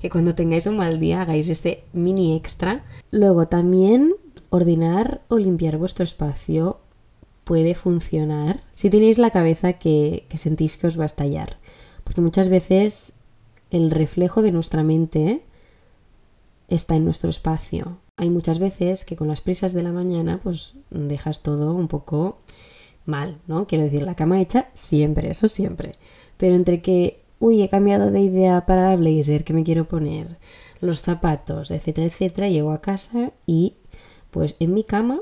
que 0.01 0.09
cuando 0.09 0.37
tengáis 0.37 0.69
un 0.69 0.77
mal 0.77 1.01
día 1.01 1.23
hagáis 1.23 1.49
este 1.49 1.83
mini 1.93 2.37
extra. 2.37 2.85
Luego 3.11 3.49
también 3.49 4.15
ordenar 4.51 5.23
o 5.27 5.39
limpiar 5.39 5.79
vuestro 5.79 6.05
espacio 6.05 6.79
puede 7.43 7.75
funcionar 7.75 8.63
si 8.75 8.89
tenéis 8.89 9.19
la 9.19 9.31
cabeza 9.31 9.73
que, 9.73 10.27
que 10.29 10.39
sentís 10.39 10.77
que 10.77 10.87
os 10.87 10.97
va 10.97 11.03
a 11.03 11.07
estallar. 11.07 11.59
Porque 12.05 12.21
muchas 12.21 12.49
veces 12.49 13.15
el 13.75 13.91
reflejo 13.91 14.41
de 14.41 14.53
nuestra 14.53 14.85
mente 14.85 15.43
está 16.69 16.95
en 16.95 17.05
nuestro 17.05 17.29
espacio. 17.29 17.99
Hay 18.17 18.31
muchas 18.31 18.61
veces 18.61 19.05
que 19.05 19.17
con 19.17 19.27
las 19.27 19.41
prisas 19.41 19.73
de 19.73 19.83
la 19.83 19.91
mañana 19.91 20.39
pues 20.41 20.77
dejas 20.91 21.43
todo 21.43 21.75
un 21.75 21.89
poco 21.89 22.39
mal, 23.05 23.41
¿no? 23.49 23.67
Quiero 23.67 23.83
decir, 23.83 24.05
la 24.05 24.15
cama 24.15 24.41
hecha 24.41 24.69
siempre, 24.75 25.29
eso 25.29 25.49
siempre. 25.49 25.91
Pero 26.37 26.55
entre 26.55 26.83
que, 26.83 27.25
uy, 27.41 27.63
he 27.63 27.69
cambiado 27.69 28.13
de 28.13 28.21
idea 28.21 28.65
para 28.65 28.93
el 28.93 29.01
blazer 29.01 29.43
que 29.43 29.53
me 29.53 29.65
quiero 29.65 29.89
poner, 29.89 30.39
los 30.81 31.03
zapatos, 31.03 31.73
etcétera, 31.73 32.07
etcétera, 32.07 32.49
llego 32.49 32.71
a 32.71 32.81
casa 32.81 33.33
y 33.45 33.75
pues 34.31 34.55
en 34.61 34.73
mi 34.73 34.85
cama 34.85 35.21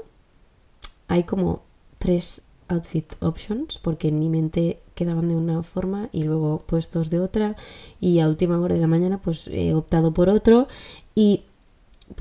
hay 1.09 1.25
como 1.25 1.63
tres 1.99 2.43
outfit 2.69 3.15
options 3.21 3.79
porque 3.79 4.09
en 4.09 4.19
mi 4.19 4.29
mente 4.29 4.82
quedaban 4.95 5.29
de 5.29 5.35
una 5.35 5.63
forma 5.63 6.09
y 6.13 6.23
luego 6.23 6.63
puestos 6.67 7.11
de 7.11 7.21
otra 7.21 7.57
y 8.01 8.21
a 8.21 8.29
última 8.29 8.59
hora 8.61 8.75
de 8.75 8.81
la 8.81 8.87
mañana 8.87 9.19
pues 9.19 9.49
he 9.49 9.75
optado 9.75 10.13
por 10.13 10.29
otro 10.29 10.69
y 11.15 11.45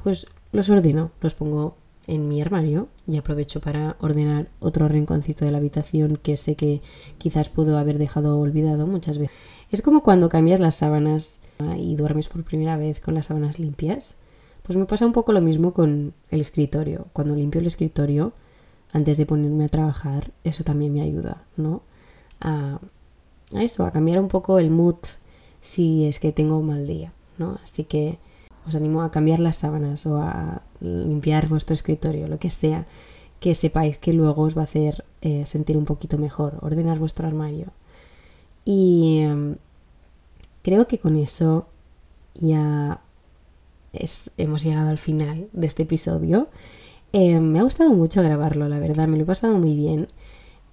pues 0.03 0.27
los 0.51 0.69
ordeno, 0.69 1.11
los 1.21 1.33
pongo 1.33 1.75
en 2.07 2.27
mi 2.27 2.41
armario 2.41 2.87
y 3.07 3.17
aprovecho 3.17 3.61
para 3.61 3.95
ordenar 3.99 4.49
otro 4.59 4.87
rinconcito 4.87 5.45
de 5.45 5.51
la 5.51 5.59
habitación 5.59 6.17
que 6.21 6.35
sé 6.37 6.55
que 6.55 6.81
quizás 7.17 7.49
puedo 7.49 7.77
haber 7.77 7.97
dejado 7.97 8.39
olvidado 8.39 8.87
muchas 8.87 9.17
veces. 9.17 9.35
Es 9.71 9.81
como 9.81 10.03
cuando 10.03 10.27
cambias 10.27 10.59
las 10.59 10.75
sábanas 10.75 11.39
y 11.77 11.95
duermes 11.95 12.27
por 12.27 12.43
primera 12.43 12.75
vez 12.75 12.99
con 12.99 13.15
las 13.15 13.27
sábanas 13.27 13.59
limpias. 13.59 14.17
Pues 14.63 14.77
me 14.77 14.85
pasa 14.85 15.05
un 15.05 15.13
poco 15.13 15.31
lo 15.31 15.41
mismo 15.41 15.73
con 15.73 16.13
el 16.29 16.41
escritorio. 16.41 17.07
Cuando 17.13 17.35
limpio 17.35 17.61
el 17.61 17.67
escritorio, 17.67 18.33
antes 18.91 19.17
de 19.17 19.25
ponerme 19.25 19.65
a 19.65 19.69
trabajar, 19.69 20.31
eso 20.43 20.63
también 20.65 20.93
me 20.93 21.01
ayuda, 21.01 21.45
¿no? 21.55 21.83
A, 22.41 22.79
eso, 23.53 23.85
a 23.85 23.91
cambiar 23.91 24.19
un 24.19 24.27
poco 24.27 24.59
el 24.59 24.69
mood 24.69 24.97
si 25.59 26.05
es 26.05 26.19
que 26.19 26.31
tengo 26.31 26.57
un 26.57 26.67
mal 26.67 26.87
día, 26.87 27.13
¿no? 27.37 27.59
Así 27.63 27.83
que 27.83 28.17
os 28.67 28.75
animo 28.75 29.01
a 29.01 29.11
cambiar 29.11 29.39
las 29.39 29.57
sábanas 29.57 30.05
o 30.05 30.17
a 30.17 30.61
limpiar 30.79 31.47
vuestro 31.47 31.73
escritorio, 31.73 32.27
lo 32.27 32.39
que 32.39 32.49
sea, 32.49 32.87
que 33.39 33.55
sepáis 33.55 33.97
que 33.97 34.13
luego 34.13 34.43
os 34.43 34.55
va 34.55 34.61
a 34.61 34.65
hacer 34.65 35.03
eh, 35.21 35.45
sentir 35.45 35.77
un 35.77 35.85
poquito 35.85 36.17
mejor, 36.17 36.57
ordenar 36.61 36.99
vuestro 36.99 37.27
armario. 37.27 37.73
Y 38.65 39.19
em, 39.21 39.55
creo 40.61 40.87
que 40.87 40.99
con 40.99 41.17
eso 41.17 41.67
ya 42.35 43.01
hemos 44.37 44.63
llegado 44.63 44.89
al 44.89 44.97
final 44.97 45.47
de 45.53 45.67
este 45.67 45.83
episodio. 45.83 46.49
Em, 47.13 47.43
me 47.51 47.59
ha 47.59 47.63
gustado 47.63 47.93
mucho 47.93 48.21
grabarlo, 48.21 48.69
la 48.69 48.79
verdad, 48.79 49.07
me 49.07 49.17
lo 49.17 49.23
he 49.23 49.25
pasado 49.25 49.57
muy 49.57 49.75
bien. 49.75 50.07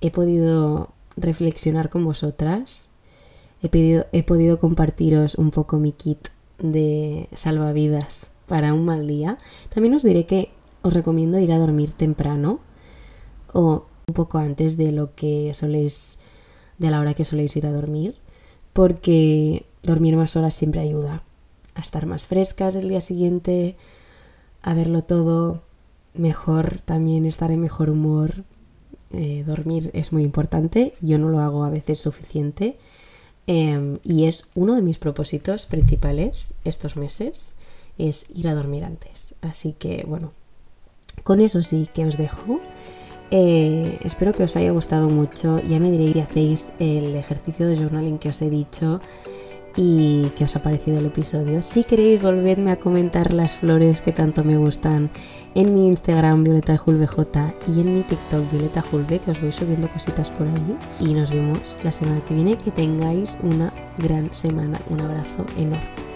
He 0.01 0.11
podido 0.11 0.93
reflexionar 1.21 1.91
con 1.91 2.05
vosotras. 2.05 2.91
He, 3.63 4.05
he 4.13 4.23
podido 4.23 4.59
compartiros 4.59 5.35
un 5.35 5.51
poco 5.51 5.79
mi 5.79 5.93
kit 5.93 6.29
de 6.59 7.29
salvavidas 7.35 8.31
para 8.47 8.75
un 8.75 8.85
mal 8.85 9.07
día. 9.07 9.37
También 9.73 9.95
os 9.95 10.03
diré 10.03 10.27
que 10.27 10.51
os 10.83 10.95
recomiendo 10.95 11.39
ir 11.39 11.53
a 11.53 11.59
dormir 11.59 11.91
temprano 11.91 12.61
o 13.53 13.87
un 14.07 14.15
poco 14.15 14.39
antes 14.39 14.77
de 14.77 14.93
lo 14.93 15.15
que 15.15 15.53
soléis, 15.55 16.19
de 16.79 16.91
la 16.91 17.01
hora 17.01 17.15
que 17.15 17.25
soléis 17.25 17.57
ir 17.57 17.67
a 17.67 17.73
dormir, 17.73 18.17
porque 18.73 19.67
dormir 19.83 20.17
más 20.17 20.37
horas 20.37 20.55
siempre 20.55 20.81
ayuda 20.81 21.23
a 21.75 21.81
estar 21.81 22.07
más 22.07 22.27
frescas 22.27 22.75
el 22.75 22.89
día 22.89 23.01
siguiente, 23.01 23.77
a 24.63 24.75
verlo 24.75 25.05
todo 25.05 25.63
mejor, 26.15 26.81
también 26.85 27.25
estar 27.25 27.51
en 27.51 27.61
mejor 27.61 27.91
humor. 27.91 28.45
Eh, 29.13 29.43
dormir 29.47 29.91
es 29.95 30.13
muy 30.13 30.23
importante, 30.23 30.93
yo 31.01 31.19
no 31.19 31.29
lo 31.29 31.41
hago 31.41 31.65
a 31.65 31.71
veces 31.71 32.01
suficiente 32.01 32.77
Em, 33.49 33.99
y 34.05 34.27
es 34.27 34.47
uno 34.55 34.75
de 34.75 34.83
mis 34.83 34.99
propósitos 34.99 35.65
principales 35.65 36.53
estos 36.65 36.99
meses, 36.99 37.55
es 37.97 38.27
ir 38.35 38.47
a 38.47 38.55
dormir 38.55 38.85
antes. 38.85 39.37
Así 39.41 39.73
que 39.73 40.05
bueno, 40.07 40.33
con 41.25 41.41
eso 41.41 41.63
sí 41.63 41.89
que 41.95 42.05
os 42.05 42.19
dejo. 42.19 42.61
Eh, 43.31 43.99
espero 44.05 44.35
que 44.35 44.43
os 44.43 44.55
haya 44.55 44.71
gustado 44.71 45.09
mucho. 45.09 45.63
Ya 45.63 45.81
me 45.81 45.91
diréis 45.91 46.13
si 46.13 46.21
hacéis 46.21 46.73
el 46.79 47.17
ejercicio 47.17 47.67
de 47.67 47.77
journaling 47.79 48.19
que 48.19 48.29
os 48.29 48.43
he 48.43 48.51
dicho 48.51 49.01
y 49.77 50.25
que 50.37 50.45
os 50.45 50.55
ha 50.55 50.63
parecido 50.63 50.99
el 50.99 51.07
episodio. 51.07 51.63
Si 51.63 51.85
queréis, 51.85 52.23
volvedme 52.23 52.73
a 52.73 52.79
comentar 52.79 53.33
las 53.33 53.55
flores 53.55 54.03
que 54.03 54.13
tanto 54.13 54.45
me 54.45 54.59
gustan 54.59 55.09
en 55.59 55.75
mi 55.75 55.89
Instagram 55.89 56.45
Violeta 56.45 56.81
y 57.67 57.81
en 57.81 57.95
mi 57.95 58.03
TikTok 58.03 58.49
Violeta 58.53 58.81
Julve, 58.81 59.19
que 59.19 59.33
os 59.33 59.41
voy 59.41 59.51
subiendo 59.51 59.89
cositas 59.89 60.31
por 60.31 60.47
ahí. 60.47 60.79
Y 61.01 61.15
nos 61.15 61.31
vemos 61.31 61.77
la 61.83 61.91
semana 61.91 62.25
que 62.25 62.35
viene. 62.35 62.57
Que 62.57 62.71
tengáis 62.71 63.37
una 63.43 63.73
gran 63.99 64.33
semana. 64.33 64.79
Un 64.89 65.01
abrazo 65.01 65.45
enorme. 65.57 66.08